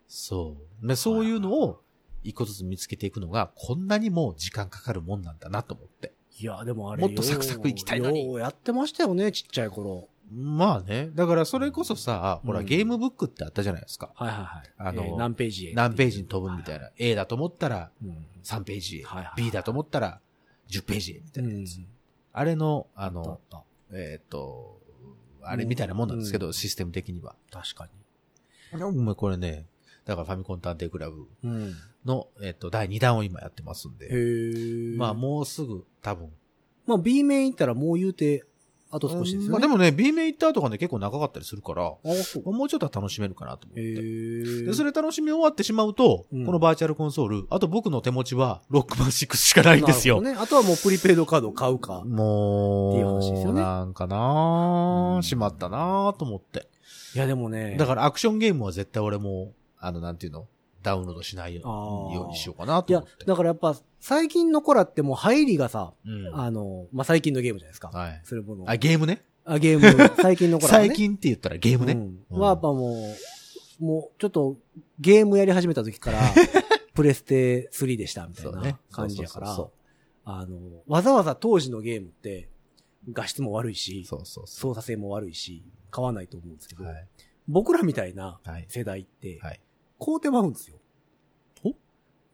[0.08, 0.86] そう。
[0.86, 1.82] で、そういうのを、
[2.22, 6.12] 一個ずつ見つけていくのが、こんなにも時間かかるもんなんだなと思って。
[6.38, 10.08] いや、でもあれもっとサクサク行きたいのにようやってましたよね、ちっちゃい頃。
[10.32, 11.10] まあね。
[11.14, 14.10] だからそれこそさ、ほら、うんゲームブックってあったじゃないですか。
[14.14, 14.72] はいはいはい。
[14.78, 15.74] あのえー何ページへ。
[15.74, 16.90] 何ページに飛ぶみたいな。
[16.98, 18.26] A だと思ったらうん。
[18.44, 19.02] 3ページへ。
[19.02, 20.20] はいはいはい B だと思ったら
[20.68, 21.20] 10ページへ。
[21.20, 21.80] みたうんいなやつ。
[22.32, 23.64] あれの、あのっ、た。
[23.92, 24.80] えっ、と、
[25.42, 27.34] あれみたいなもんなんですけど、うんシステム的には。
[27.50, 27.88] 確か
[28.72, 29.66] でもこれね、
[30.04, 31.26] だからファミコン探偵クラブに。
[31.44, 31.74] うん。
[32.04, 34.08] の、えっ、と、第2弾を今やってますんへで。
[34.10, 34.96] え。
[34.96, 36.30] まあもうすぐ多分。
[36.86, 38.44] まあ B 面行ったらもう言うて、
[38.92, 39.48] あと少しですよね。
[39.50, 41.82] まあでもね、B 面行った後がね、結構長かったりするから。
[41.84, 41.98] も
[42.64, 44.62] うちょっとは楽しめるかなと思って。
[44.64, 50.20] で、それ楽しみ終わってしまうと、うんこのバーチャルコンソール、あと僕の手持ちは、ロックマン6しかないんですよ。
[50.20, 50.34] ね。
[50.36, 52.02] あとはもうプリペイドカードを買うか。
[52.04, 56.68] もう、っていう話ですよねなんかなうんぁ、しまったなぁと思って。
[57.14, 57.76] いやでもね。
[57.78, 60.48] だからアクションゲームは絶対俺も、あの、なんていうの、
[60.82, 66.34] ダウンロードしないようにしようかなといや思って。、だからやっぱ、最近の子らってもう入りがさ、うん。
[66.34, 67.88] あの、まあ、最近のゲームじゃないですか。
[67.88, 68.20] はい。
[68.24, 68.64] それもの。
[68.68, 69.22] あ、ゲームね？
[69.44, 70.88] あ、ゲーム、最近の子らはね。
[70.88, 71.92] 最近って言ったらゲームね？
[71.92, 72.24] うん。
[72.30, 72.94] うんはやっぱも
[73.80, 74.56] う、もう、ちょっと、
[74.98, 76.20] ゲームやり始めた時から、
[76.94, 79.70] プレステ3でしたみたいな感じやから
[80.24, 82.48] あの、わざわざ当時のゲームって、
[83.12, 86.78] 画質も悪いし、そうそうそ操作性も悪いし、買わないと思うんですけう。
[86.78, 87.06] ど、はい。
[87.48, 88.66] 僕らみたいなはい。
[88.68, 89.60] 世代って、はい。
[90.04, 90.76] 買うてまうんですよ。
[91.64, 91.74] お？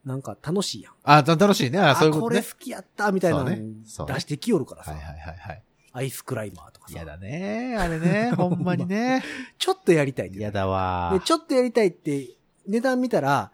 [0.05, 0.93] なんか楽しいやん。
[1.03, 1.79] あ、た楽しいね。
[1.79, 2.47] あ、あ、そういうこねことれ好。
[2.57, 5.63] きやった、みたいなねそうね出してきよるからさ、はいはいはいはい。
[5.93, 7.75] アイスクライマーとかさ嫌、だね。
[7.77, 8.31] あれね。
[8.37, 9.23] ほんまにね。
[9.57, 11.19] ちょっとやりたい嫌だわで、。
[11.19, 12.29] ちょっとやりたいって、
[12.67, 13.51] 値段見たら、あ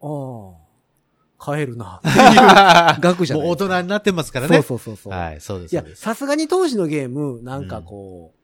[0.00, 0.52] あ、
[1.38, 4.62] 買えるな、 っていう額じゃないもう大人になってますからね。
[4.62, 5.12] そうそうそうそう。
[5.12, 5.72] はい、そうです。
[5.72, 8.37] いやさすがに当時のゲーム、なんかこう、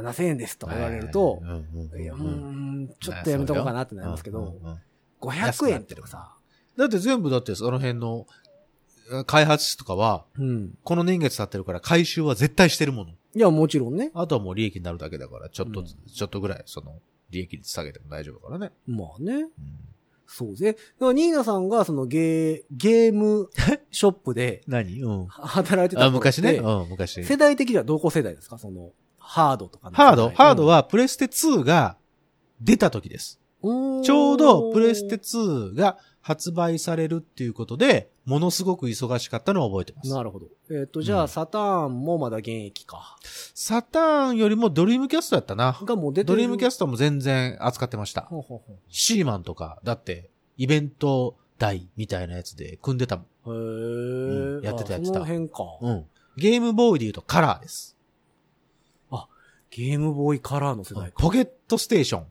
[0.00, 4.78] 7000円ですとか言われると、はいや、うーん、ちょっとやめとこうかなってなりますけど、うんうんうん
[5.20, 6.36] 500円ってさ、
[6.76, 8.26] だって全部だってその辺の
[9.26, 10.74] 開発費とかは、うん。
[10.82, 13.10] この年月経ってるから回収は絶対してるもの。
[13.10, 14.10] いや、もちろんね。
[14.12, 18.72] あとはもう利益になるだけだから、ちょっと、うんちょっとぐらいその利益率下げても大丈夫だからね。
[18.86, 19.32] まあね。
[19.34, 19.50] うん
[20.26, 20.72] そうで。
[20.72, 23.50] だからニーナさんがそのゲー、ゲーム
[23.90, 25.00] ショップで何？
[25.00, 25.26] うん。
[25.26, 26.54] 働いてたて昔ね。
[26.54, 27.24] うん、昔。
[27.24, 28.58] 世代的にはどこ世代ですか？
[28.58, 28.90] その、
[29.24, 29.90] ハードとか。
[29.92, 31.96] ハードハードは、はプレステ2が
[32.60, 33.40] 出た時です。
[33.62, 40.10] ちょうどプレステ2が発売されるっていうことで、ものすごく忙しかったのを覚えてます。
[40.10, 40.46] なるほど。
[40.70, 43.16] えっ、と、じゃあ、うんサターンもまだ現役か。
[43.54, 45.78] サターンよりもドリームキャストやったな。
[45.82, 48.22] がもう出てドリームキャスストも全然扱ってました。
[48.22, 53.26] ほうほうほシーマンとか、だって、イベント台みたいなやつで組んでたもん。
[53.46, 53.52] う。
[53.52, 55.64] へえ、うんやってたやってたあその辺か。
[55.80, 56.04] うん。
[56.36, 57.93] ゲームボーイで言うとカラーです。
[59.76, 61.16] ゲームボーイカラーの世代か。
[61.18, 62.26] ポケットステーション。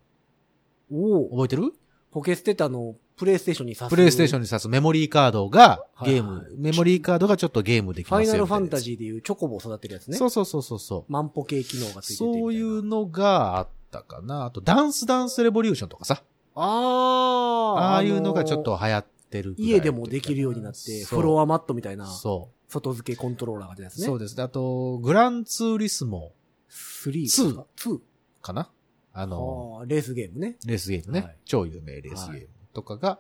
[0.94, 1.30] おお。
[1.32, 1.74] 覚えてる？
[2.10, 3.94] ポケステタのプレイステーションに刺す。
[3.94, 8.34] プレイステーションに挿すメモリーカードがはいゲーム、メモリーカードがちょっとゲームできファイますよ。
[8.36, 8.80] ナルファンター。
[8.80, 10.16] ジーでいうチョコボを育てるやつね。
[10.16, 11.12] そうそうそうそうそう。
[11.12, 12.40] 万歩計機能がついてて。
[12.40, 14.46] そういうのがあったかな。
[14.46, 16.24] あと、ダンスダンスレボリューションとかさ。
[16.56, 17.82] ああ。
[17.96, 24.00] ああいうのがちょっと流行ってる家でもできるようになって、フロアアマットみたいな、そ外付けコントローラーが出たやつう。
[24.00, 24.06] ね。
[24.06, 24.42] そうです。
[24.42, 26.32] あと、グランツーリスモ
[26.74, 28.00] 3ですか ?2?
[28.42, 28.70] かな？
[29.14, 30.58] あの、レースゲームね。
[30.66, 31.22] レースゲームね。
[31.22, 33.20] はい超有名レースゲームとかが、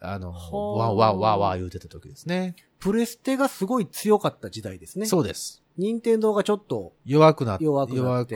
[0.00, 2.56] あの、はあワンワンワンワン言うてた時ですね。
[2.80, 5.06] プレステがすごい強かった時代ですね。
[5.06, 5.62] そうです。
[5.78, 7.94] 任天堂がちょっと、弱くなって、弱く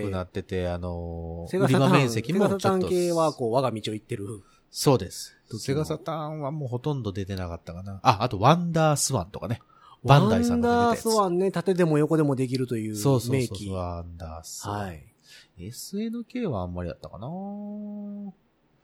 [0.09, 2.89] なっててて、あの、セガサターン、売り場面積もセガサターン。
[2.89, 4.43] 系はこう、我が道を行ってる。
[4.71, 5.37] そうです。
[5.59, 8.01] セガサターンはもうほとんど出てなかったかな。
[8.03, 9.61] あ、あとワンダースワンとかね。
[10.07, 13.71] バンダイさんが出てたやつワンダースワンね、縦でも横でもできるというそうそうそう名機。
[13.71, 14.81] ワンダースワン。
[14.81, 15.15] はい。
[15.59, 17.29] SNK はあんまりだったかな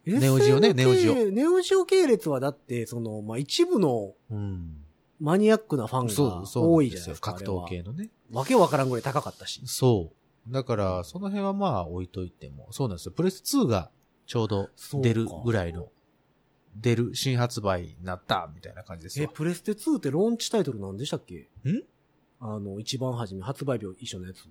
[0.05, 4.79] ネオジオねネオジオネオジオ系列はだって、その、まあ、一部のうん。
[5.21, 6.91] マニアックなファンそう、がそう多ない。
[6.91, 7.33] じゃないですか。
[7.35, 8.11] 格闘系のね。
[8.33, 9.61] わけわからんぐらい高かったし。
[9.67, 10.11] そ
[10.49, 10.53] う。
[10.53, 12.67] だから、その辺はまあ置いといても。
[12.73, 13.13] そうなんですよ。
[13.13, 13.93] プレス2が
[14.27, 14.69] ちょうど
[15.01, 15.91] 出るぐらいの、
[16.75, 19.31] 出る、新発売になった、みたいな感じですえ、よ。
[19.33, 21.49] プレステ2ってローンチタイトルなんでしたっけ？
[21.69, 21.83] ん？
[22.41, 24.47] あの、一番初め、発売日一緒のやつ。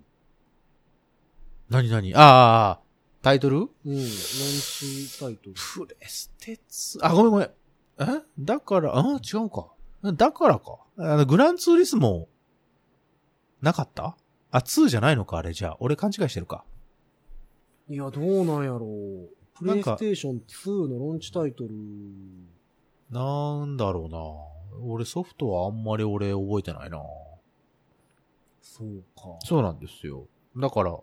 [1.69, 2.13] 何何？
[2.15, 2.79] ああああ、
[3.21, 3.57] タイトル？
[3.57, 5.53] うん、ローンチタイトル。
[5.53, 7.49] プレステ2、あ、ごめんごめん。
[7.99, 8.21] え？
[8.39, 9.67] だから、あ、違うか。
[10.13, 10.79] だからか。
[10.97, 12.27] あの、グランツーリスモ、
[13.61, 14.15] なかった？
[14.51, 15.77] あ、2じゃないのか、あれじゃあ。
[15.79, 16.63] 俺勘違いしてるか。
[17.89, 19.29] いや、どうなんやろう。
[19.61, 21.69] プレイステーション2のローンチタイトル。
[23.11, 24.85] なんだろうな。
[24.91, 26.99] 俺ソフトはあんまり俺覚えてないな。
[28.61, 29.37] そうか。
[29.45, 30.25] そうなんですよ。
[30.57, 30.97] だから、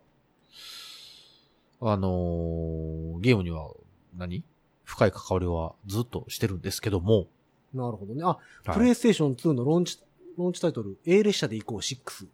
[1.81, 3.71] あのーゲームには
[4.17, 4.43] 何？
[4.85, 7.27] 深い関わりはずっとしてるんですけども。
[7.73, 8.23] なるほどね。
[8.25, 8.39] あ、は
[8.73, 10.01] いプレイステーション2のローンチ、
[10.37, 12.27] ローンチタイトル、A 列車で行こう6。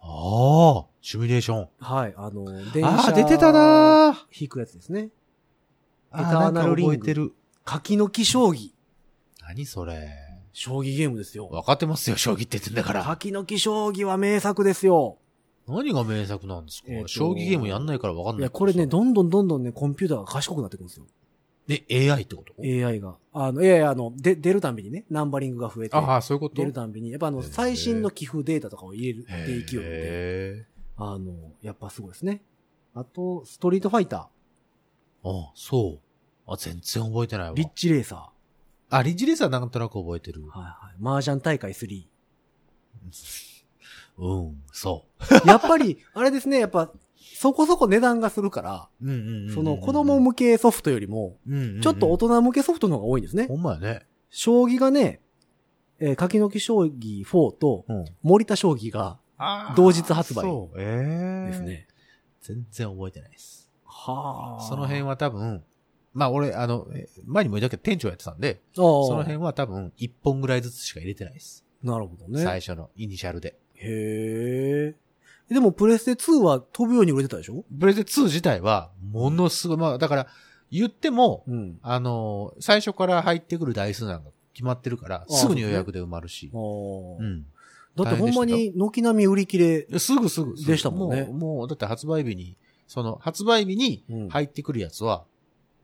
[0.00, 1.68] ああ、シミュレーション。
[1.80, 2.88] はい、あの、電車。
[2.88, 5.10] ああ、出てたなー引くやつですね。
[6.14, 7.32] エターナルリング覚えてる。
[7.64, 8.70] 柿の木将棋。
[9.42, 10.08] 何それ。
[10.52, 11.48] 将棋ゲームですよ。
[11.48, 13.04] 分かってますよ、将棋って言ってんだから。
[13.04, 15.18] 柿の木将棋は名作ですよ。
[15.68, 18.40] 何が名作なんですか、えーと将棋ゲームやんないから分かんない。
[18.40, 21.04] いや、これね、どんどんどんどんね、コンピューターが賢くなってくるんですよ。
[21.68, 23.16] ね、AI ってこと？AI が。
[23.34, 26.54] あの、いやいや、あの、で、出るたんびにね、ナンバリングが増えて、ああ、そういうこと？
[26.56, 32.40] 出るたんびに、やっぱあの、最新の寄付データとかを入れるっていきよるんで、へあの、やっぱすごいですね。
[32.94, 34.26] あと、ストリートファイター
[35.30, 35.98] あ、そ
[36.46, 36.52] う。
[36.52, 37.54] あ、全然覚えてないー、わ。
[37.56, 38.30] リッチレーサ
[38.90, 40.48] あ、リッチレースはなんとなく覚えてるー、。
[40.48, 42.06] はいはい、麻雀大会3。
[44.18, 45.06] うん、そ
[45.46, 46.92] やっぱり、あれですね、やっぱ、
[47.36, 48.88] そこそこ値段がするから。
[49.54, 51.38] その子供向けソフトよりも、
[51.82, 53.46] ちょっと大人向けソフトの方が多いんですね。
[53.46, 54.06] ほんまやね。
[54.28, 55.20] 将棋がね、
[56.00, 58.04] えー、柿の木将棋4とうん。
[58.22, 59.18] 森田将棋が
[59.76, 60.80] 同日発売そう。
[60.80, 61.62] ええです。
[61.62, 61.88] ね。
[62.40, 63.57] 全然覚えてないです。
[64.12, 64.60] はあ。
[64.62, 65.62] その辺は多分、
[66.14, 71.64] まあ俺、あの、え前にも言ったけど店長やってたんで、そその辺は多分1本ぐらいずつしか入れてないです。
[71.82, 72.42] なるほどね。
[72.42, 73.56] 最初のイニシャルで。
[73.74, 74.94] へえ。
[75.54, 77.64] でもプレステ2は飛ぶように売れてたでしょ？
[77.78, 80.26] プレステ2自体は、ものすごい、まあだから、
[80.70, 81.78] 言っても、うん。
[81.82, 86.50] あの、最初から入ってくる台数なんか決まってるから、あすぐに予約で埋まるし。
[86.52, 87.46] うん。
[87.96, 89.98] だってほんまに軒並み売り切れ。
[89.98, 90.54] すぐすぐ。
[90.66, 92.56] でしたもんねもう、もうだって発売日に、
[92.88, 95.24] その、発売日にうん入ってくるやつは、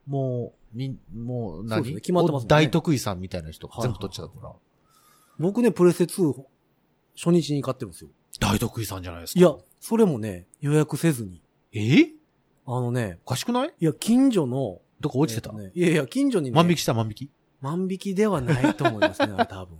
[0.08, 4.52] もう、みん、もうそう何、ですね決まってますもんね大得意さんみたいな人はい全部取っちゃうから。
[5.38, 6.34] 僕ね、プレステ2
[7.16, 8.10] 初日に買ってるんですよ。
[8.40, 9.40] 大得意さんじゃないですか。
[9.40, 11.40] いや、それもね、予約せずに。
[11.72, 12.08] え？
[12.66, 13.72] あのね、おかしくない？
[13.78, 17.30] いや、近所の、どこ落ちてた、えっとねいやいや、近所にね、万引きした万引き？
[17.60, 19.78] 万引きではないと思いますね、あれ多分。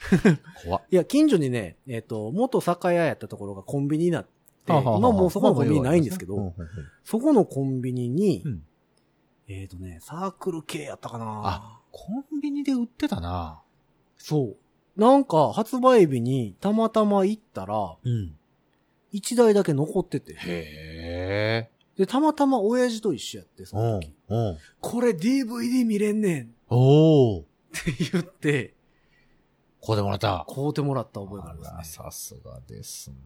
[0.64, 0.82] 怖っ。
[0.90, 4.26] いや、近所にね、えっ、と、元酒屋やったところがコンビニになっ
[4.72, 6.54] て、今もうそこのコンビニないんですけど、
[7.04, 8.62] そこのコンビニに、うん
[9.52, 12.04] えっ、とね、サークル系やったかなあコ
[12.36, 13.60] ンビニで売ってたな
[14.16, 14.54] そ
[14.96, 15.00] う。
[15.00, 18.36] なんか、発売日にたまたま行ったら、うん。
[19.10, 20.34] 一台だけ残ってて。
[20.34, 20.38] へ
[21.66, 21.70] え。
[21.96, 24.14] で、たまたま親父と一緒やって、そうんの時。。
[24.28, 24.58] うん。
[24.80, 27.42] これ DVD 見れんねんっおー。
[27.72, 28.74] て言って、
[29.80, 30.46] こうでもらった。
[30.48, 32.04] 買うてもらった覚えがありますね。
[32.04, 33.16] さすがですね。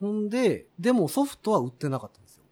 [0.00, 2.44] ほんで、でもソフトは売ってなかったんですよ。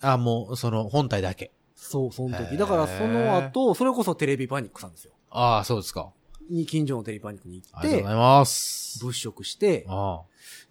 [0.00, 1.52] あ、もう、その、本体だけ。
[1.74, 2.56] そう、その時。
[2.56, 5.12] だからその後、それこそテレビパニックさんですよ。
[5.30, 6.12] ああ、そうですか。
[6.50, 8.98] に近所のテレビパニックに行ってありがとうござ、います。
[9.04, 10.22] 物色して、あ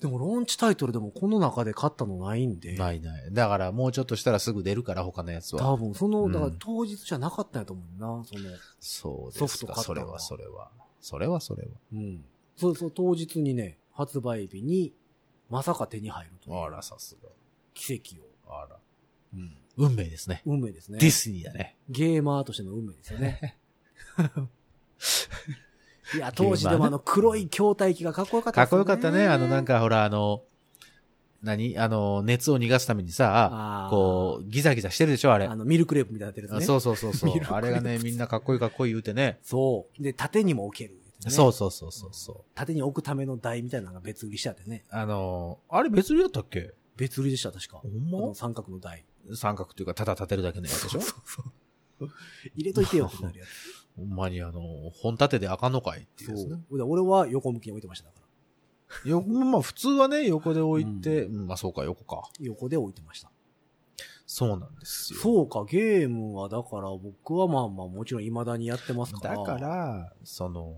[0.02, 2.56] でもローンチタイトルでもこの中で買ったのないんあ。
[2.60, 3.32] で、ないない。
[3.32, 5.62] だから、もうちょっとしたらすぐ出るから、他のやつは。
[5.62, 8.50] 多分その、うんだから当日じゃなかったんやと思うな、その、
[8.80, 9.48] そうですか。
[9.48, 10.72] ソフト買ったそれは、それは。
[11.00, 11.70] それは、それは。
[11.94, 12.26] うん。
[12.56, 14.94] そうそう、当日にね、発売日に、
[15.50, 17.18] まさか手に入るとあら、さす
[17.74, 18.28] 奇跡を。
[18.50, 18.62] が。
[18.64, 18.78] あら。
[19.34, 19.58] うん。
[19.78, 20.42] 運命ですね。
[20.46, 20.98] 運命ですね。
[21.00, 21.76] ディスニーだね。
[21.90, 23.58] ゲーマーとしての運命ですよね。
[26.16, 29.28] いや、当時でもあの黒い筐体機がかっこよかったかっこよかったね。
[29.28, 30.44] あの、なんかほら、あの、
[31.44, 31.78] 何？
[31.78, 35.46] あの、熱を逃がすためにさ、こう、ギザギザしてるでしょあれ。
[35.46, 36.64] あの、ミルクレープみたいになってるやつね。
[36.64, 39.38] あそうそうそうそう あれがね、みんなかっこいいかっこいい言うてね。
[39.44, 40.04] そう。
[40.04, 41.32] で、縦にも置ける、ね。
[41.32, 42.52] そうそうそうそうそう。
[42.56, 44.86] 縦に置くための台みたいなのが別売りしてあってね。
[44.90, 46.74] あの、あれ別売りだったっけ？
[46.96, 47.78] 別売りでした、確か。
[47.78, 48.36] ほんま？
[48.36, 49.06] 三角の台。
[49.34, 51.00] 三角っていうか、ただ立てるだけのやつでしょ？
[52.56, 53.46] 入れといてよってなるや
[53.98, 54.62] ほんまにあの、
[54.92, 56.30] 本立てであかんのかいっていつ。
[56.30, 56.64] そうやつね。
[56.70, 56.78] う。
[56.78, 58.22] で俺は横向きに置いてました、だか
[59.04, 59.10] ら。
[59.10, 62.30] よ、まあ普通はね、横で置いて、うんまあそうか、横か。
[62.40, 63.32] 横で置いてました。
[64.28, 65.20] そうなんですよ。
[65.20, 69.38] そうか、ゲームはだから僕はまあまあもちろん未だにやってますから。
[69.38, 70.76] だか、ら、その、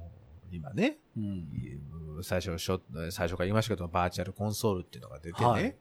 [0.51, 2.23] 今ね、うん。
[2.23, 5.75] 最初、最初から言いましたけど、バーチャルコンソールっていうのが出てね、はい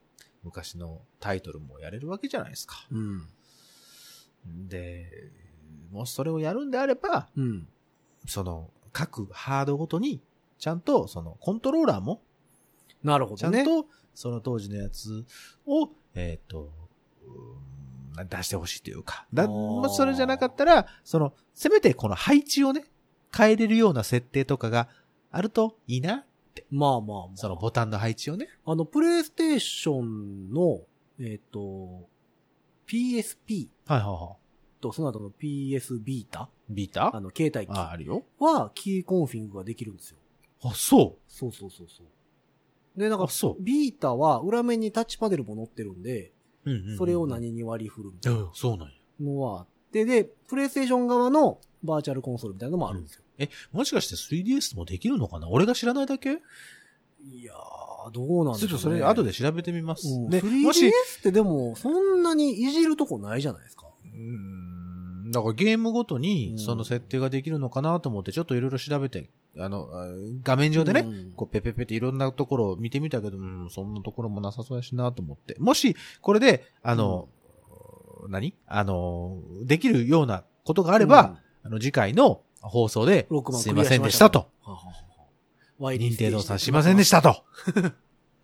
[0.44, 2.86] 昔のタイトルもやれるわけじゃないですか。
[2.92, 3.26] うん。
[4.68, 5.10] で、
[5.90, 7.68] もしそれをやるんであれば、うん。
[8.26, 10.22] その、各ハードごとに、
[10.58, 12.22] ちゃんと、その、コントローラーも、
[13.02, 13.58] なるほどね。
[13.58, 15.24] ちゃんと、その当時のやつ
[15.66, 16.72] を、えっ、と、
[17.26, 17.78] うん
[18.28, 19.26] 出してほしいというか。
[19.32, 19.46] だ、
[19.90, 22.84] それじゃなかったら、その、せめてこの配置をね、
[23.37, 24.89] 変えれるような設定とかが
[25.31, 26.24] あるといいな。
[26.70, 27.37] まあまあまあ。
[27.37, 28.49] そのボタンの配置をね。
[28.64, 30.81] あの、プレイステーションの、
[31.20, 32.09] えっ、と、
[32.87, 34.37] PSP はいはいは
[34.81, 36.72] とその後の PS ビータい。
[36.72, 38.24] ビータあの、携帯機あ、あるよ。
[38.39, 40.18] はキーコンフィグができるんですよ。
[40.62, 43.01] あ、そそうそうそうそう。
[43.01, 46.33] で、なんかあ、そうビータは裏面にタッチパネルも載ってるんで、
[46.64, 46.70] う。
[46.70, 48.93] うんうんうんそれを何に割り振るみたいなうん、そうなんや。
[49.20, 53.22] のはあって、で、プレイステーション側のバーチャルコンソールみたいなのもあるんですよ。
[53.39, 55.49] え、もしかして 3DS もできるのかな？
[55.49, 56.30] 俺が知らないだけ？
[56.30, 58.70] いやー、どうなんでしょう、ね。
[58.70, 60.09] ちょっとそれ後で調べてみます。
[60.09, 63.86] うん、で、3DS もし、ってでも、そんなにいじるとこないじゃないですか。
[64.05, 69.28] うーんだからゲームごとうにんその設定ができるのかなと思ってちょっといろいろ調べて、
[69.59, 70.07] あの、あ
[70.43, 75.55] 画面上でね、うんこうペペペっていろんなところを見てみたけど、うん、そんなところもなさそうやしなと思って。
[75.59, 77.28] もし、これで、あの、
[78.28, 78.54] 何？
[78.66, 83.28] あの、できるようなことがあれば、あの、次回の放送で
[83.60, 84.50] すいませんでしたと。
[84.62, 84.86] ははは
[85.78, 87.44] は任天堂さんしませんでしたと。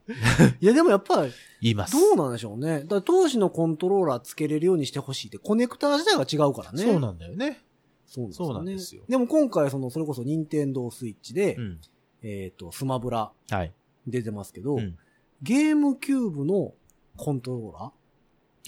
[0.60, 1.98] いや、でもやっぱり、言います。
[1.98, 2.84] どうなんでしょうね。
[2.84, 6.82] だ当時のコントローラーつけれるようにしてほしいって、コネクター自体が違うからね。
[6.82, 7.62] そうなんだよね。
[8.06, 8.46] そうなんですよね。
[8.46, 11.80] そうなんですよでも今回、その、それこそ任天堂スイッチで、うん。
[12.22, 13.72] えっ、と、スマブラはい。
[14.06, 14.98] 出てますけど、うん。
[15.42, 16.74] ゲームキューブの
[17.16, 17.92] コントローラ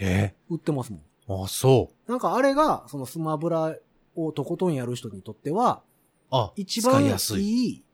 [0.05, 0.35] ーえ？
[0.49, 1.01] 売ってますもん。
[1.29, 2.11] ー、あ、そう。
[2.11, 3.77] なんかあれが、そのスマブラ
[4.15, 5.83] をとことんやる人にとっては、
[6.31, 7.85] あ、一番い使い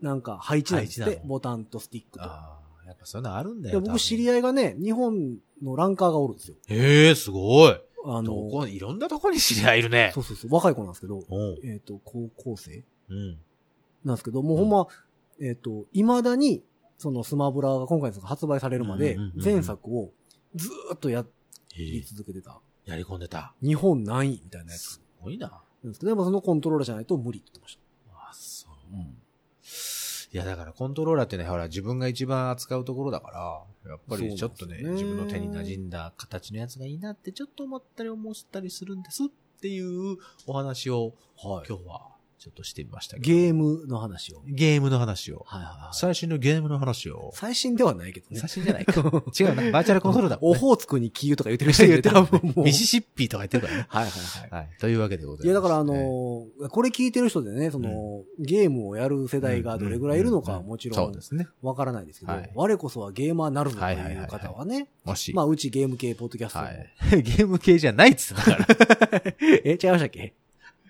[0.00, 2.24] なんか配置なんですってボタンとスティックと。
[2.24, 3.80] ああ、やっぱそういうのあるんだでよ。
[3.80, 4.42] 僕知り合い。
[4.42, 6.56] がね、日本のランカーがおるんですよ。
[6.68, 7.72] ええすごい。
[7.72, 10.20] あどの、こ、いろんなとこに知り合いいるねそ。
[10.20, 11.22] うそうそう、若い子なんですけど。
[11.64, 13.38] えっ、と、高校生うん。
[14.04, 14.86] なんですけど、もうほんま、
[15.40, 16.62] えっ、と、未だに、
[16.98, 20.10] そのスマブラが今回の発売されるまで前作を
[20.56, 21.24] ずーっとやえ
[21.84, 22.60] りえ続けてた。
[22.84, 23.54] やり込んでた。
[23.62, 25.48] 日本何位みたいなやつすごいな。
[25.48, 27.78] なんですけど、でもそのコントローラーじゃないと無理って言ってまし
[28.12, 28.92] あ、そう。
[28.92, 28.96] た。
[28.96, 29.18] うん。
[30.30, 33.30] いや、だからコントローラーってね、ほら、自分が一番扱うところだか
[33.84, 39.26] ら、やっぱりちょっとね、ね自分の手に馴染んだ形のやつがいいなってちょっと思ったり思ったりするんですっ
[39.60, 41.66] ていうお話をはい。
[41.68, 43.26] 今日はちょっとしてみましたけど。
[43.26, 44.42] ゲームの話を。
[44.46, 45.44] ゲームの話を。
[45.46, 45.96] はいはいはい。
[45.96, 47.30] 最新のゲームの話を。
[47.34, 48.38] 最新ではないけどね。
[48.38, 48.92] 最新じゃないか。
[49.38, 49.70] 違うな。
[49.72, 50.40] バーチャルコンソールだね。
[50.42, 52.64] オホーツクにキーとか言ってる人いる 多分もう。
[52.64, 53.86] ミシシッピとか言ってるからね。
[53.88, 54.50] はいはいはい。
[54.50, 54.68] はい。
[54.78, 55.46] というわけでございます。
[55.46, 61.48] いや、だからあのーこれ聞いてる人でね、その、ゲームをやる世代がどれぐらいいるのかはもちろんそうですね。
[61.62, 65.32] わからないですけど、はい我こそはゲーマーになるぞとはいう方はね、もし。
[65.34, 66.92] まあ、うちゲーム系ポッドキャストも、はい。
[67.22, 69.34] ゲーム系じゃないっつってだから。
[69.64, 70.34] え、違いましたっけ？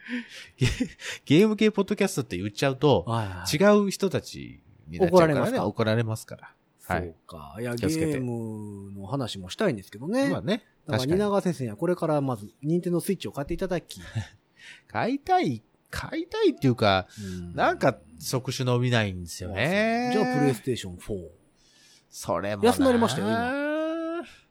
[1.24, 3.06] ゲーム系ポッドキャストって言っちゃうと。
[3.52, 3.56] 違
[3.86, 5.34] う人たちになっちゃうからね。
[5.34, 5.66] 怒られますか？
[5.66, 6.54] 怒られますから。
[6.94, 7.04] はそ。
[7.04, 7.56] いうか。
[7.60, 10.30] いや、ゲームの話もしたいんですけどね。
[10.30, 10.64] まあね。
[10.86, 11.12] だから。
[11.12, 14.00] 蜷川先生にはこれからまず、ニンテンドスイッチを買っていただき、
[14.88, 20.10] 買いたい、買いたいっていうか、うんなんか、即種伸びないんですよね。
[20.12, 21.28] じゃあ、プレイステーション4。
[22.10, 22.68] それもな。
[22.68, 23.68] 安なりましたよ今。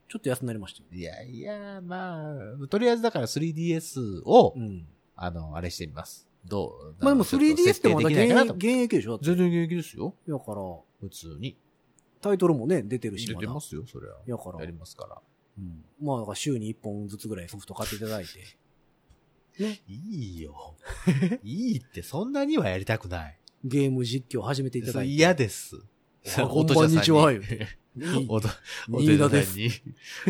[0.08, 0.86] ちょっと安くなりましたよ。
[0.90, 2.32] いやいや、ま
[2.62, 4.86] あ、とりあえずだから 3DS を、うん。
[5.20, 6.28] あの、あれしてみます。
[6.44, 6.68] ど
[7.00, 7.04] う？
[7.04, 9.18] まあでも 3DS ってまだ現役現役でしょ？
[9.18, 10.14] 全然現役ですよ。
[10.28, 10.62] だから、
[11.00, 11.56] 普通に。
[12.20, 13.26] タイトルもね、出てるし。
[13.26, 14.18] 出てますよ、それは。
[14.26, 15.20] だからやりますから。
[15.58, 15.84] うん。
[16.00, 18.30] まあ、だから週に1本ずつぐらいソフト買っていただいて。
[19.88, 20.76] いいよ。
[21.42, 23.38] いいって、そんなにはやりたくない。
[23.64, 25.12] ゲーム実況始めていただいて。
[25.12, 25.76] 嫌です。
[26.36, 27.42] あこんばんにちはよ
[28.28, 28.48] おと、
[28.90, 29.70] お新田ですとさんに、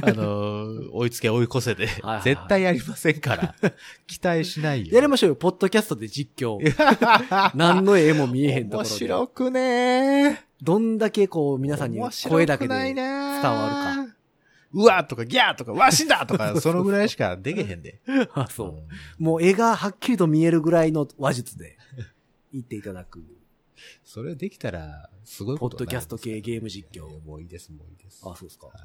[0.03, 1.89] あのー、追いつけ追い越せで
[2.25, 3.55] 絶対やりませんから、
[4.07, 4.95] 期待しないよ。
[4.95, 6.59] やりましょうよ、ポッドキャストで実況。
[7.55, 8.97] 何の絵も見えへんとこ面ろで。
[8.97, 14.19] 白くねどんだけこう、皆さんに声だけで伝ねわるか。
[14.73, 18.01] うわとかギャーとか、わ死んだとか、 そのぐらいしかできへんで。
[18.35, 18.85] あ、そ
[19.19, 19.23] う。
[19.23, 21.79] もう絵がはっきりと見えるぐらいの話術で
[22.53, 23.23] 言っていただく、
[24.05, 27.09] それできたら、すごいことポッドキャスト系ゲーム実況。
[27.25, 28.23] もういいです、もういいです。
[28.25, 28.67] あ、そうですか。
[28.69, 28.77] はい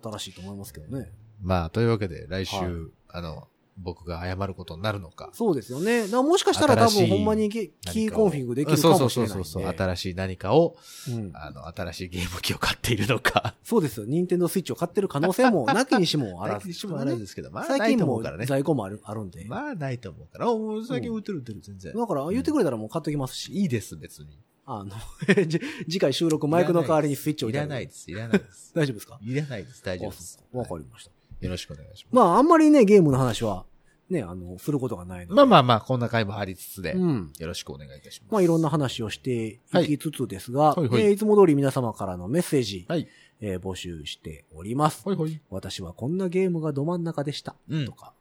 [0.00, 1.10] 新しいと思いますけどね。
[1.40, 2.68] まあ、というわけで、来週、はい
[3.08, 3.48] あの、
[3.78, 5.30] 僕が謝ることになるのか。
[5.32, 6.06] そうですよね。
[6.08, 9.44] もしかしたら多分ほんまにゲキーコンフィグできるかもしれないんで。
[9.44, 9.74] そうそうそうそう。
[9.74, 10.76] 新しい何かを、
[11.08, 13.54] うんあの、新しいゲーム機を買っているのか。
[13.64, 14.06] そうですよ。
[14.06, 16.66] ニンテンドースイッチを買ってる可能性もなきにしもあらず。
[16.66, 18.46] ないしもあるんですけど、まあ、最近もと思うからね。
[18.46, 19.44] 在庫もあるあるんで。
[19.46, 20.50] まあ、ないと思うから。
[20.50, 21.94] おもう最近売ってる売ってる、全然。
[21.94, 23.52] だから言ってくれたらもう買っときますし。
[23.52, 24.38] いいです、別に。
[24.64, 24.90] あの、
[25.46, 28.72] じ次回収録マイクの代わりにスイッチをいらないです、いらないです。
[28.76, 29.18] 大丈夫ですか？
[29.20, 30.38] いらないです、大丈夫であす。
[30.52, 31.10] わかりました。
[31.42, 32.14] よろしくお願いします。
[32.14, 33.64] まあ、あんまりね、ゲームの話は、
[34.08, 35.34] ね、あの、することがないので。
[35.34, 37.32] まあまあまあ、こんな回もありつつで、うん。
[37.38, 38.32] よろしくお願いいたします。
[38.32, 43.08] まあ、いろんな話をしていきつつですが、はいはいはいえーいつも通り皆様からのメッセージ、はい。
[43.40, 45.02] えー募集しております。
[45.02, 45.40] ほいほい。
[45.50, 47.56] 私はこんなゲームがど真ん中でした。
[47.68, 48.12] うんとか、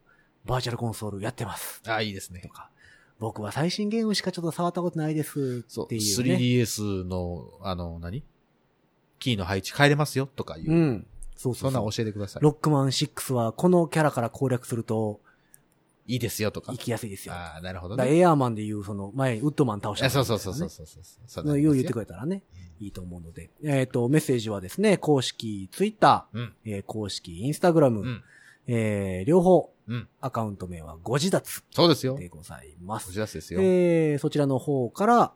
[0.45, 1.81] バーチャルコンソールやってます。
[1.85, 2.49] あ、いいですねと。
[2.49, 2.69] か、
[3.19, 5.63] 僕は最新ゲームしかちょっと触ったことないです。
[5.67, 5.85] そう。
[5.85, 6.35] っていう、ね。
[6.35, 8.23] 3DS の、あの、何？
[9.19, 10.71] キーの配置変えれますよとかいう。
[10.71, 11.07] うん。
[11.41, 12.03] そうそそなうんそう。
[12.03, 12.43] 教えてください。
[12.43, 15.19] ロックマン6はこのキャラから攻略すると
[16.07, 16.77] いいですよとか行。
[16.77, 17.33] きやすいですよ。
[17.33, 18.17] ああ、なるほどね。
[18.17, 21.03] エアーマンでいうその前にウッドマン倒した、あそうそうそうそうそうそう。
[21.27, 22.05] そうのよう言ってくれ。
[22.05, 22.43] れたらね、
[22.79, 23.49] いいと思うので。
[23.63, 26.43] えっ、と、メッセージはですね、公式ツイッタうん。
[26.43, 28.23] ー、えー公式インスタグラム、うん。
[28.67, 30.07] えー両方、うん。
[30.19, 32.17] アカウント名はご自立そうですよ。
[32.17, 33.09] でございます。
[33.09, 33.61] お知らせですよ。
[33.61, 35.33] えーそちらの方から、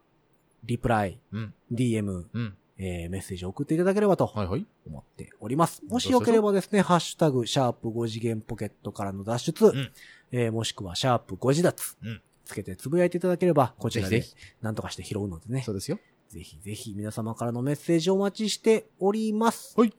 [0.65, 1.53] リプライ、うん。
[1.71, 2.57] DM、うん。
[2.77, 4.65] えーメッセージを送っていただければとはいはい。
[4.87, 5.81] 思っております。
[5.87, 9.91] もしよければですね、ハッシュタグ、シャープ5次元ポケットからの脱出、ん
[10.31, 14.23] えーもしくはシャープ5次脱、うんつけてつぶやいていただければ、こちらで
[14.61, 15.99] 何とかして拾うのでねそ、うですよ。
[16.29, 19.73] ぜひぜひ皆様からのメッセージをお待ちしております。
[19.79, 19.93] はい。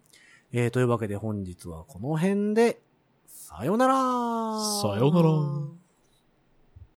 [0.52, 2.78] えー、というわけで本日はこの辺で、
[3.26, 3.94] さようなら
[4.80, 5.28] さようなら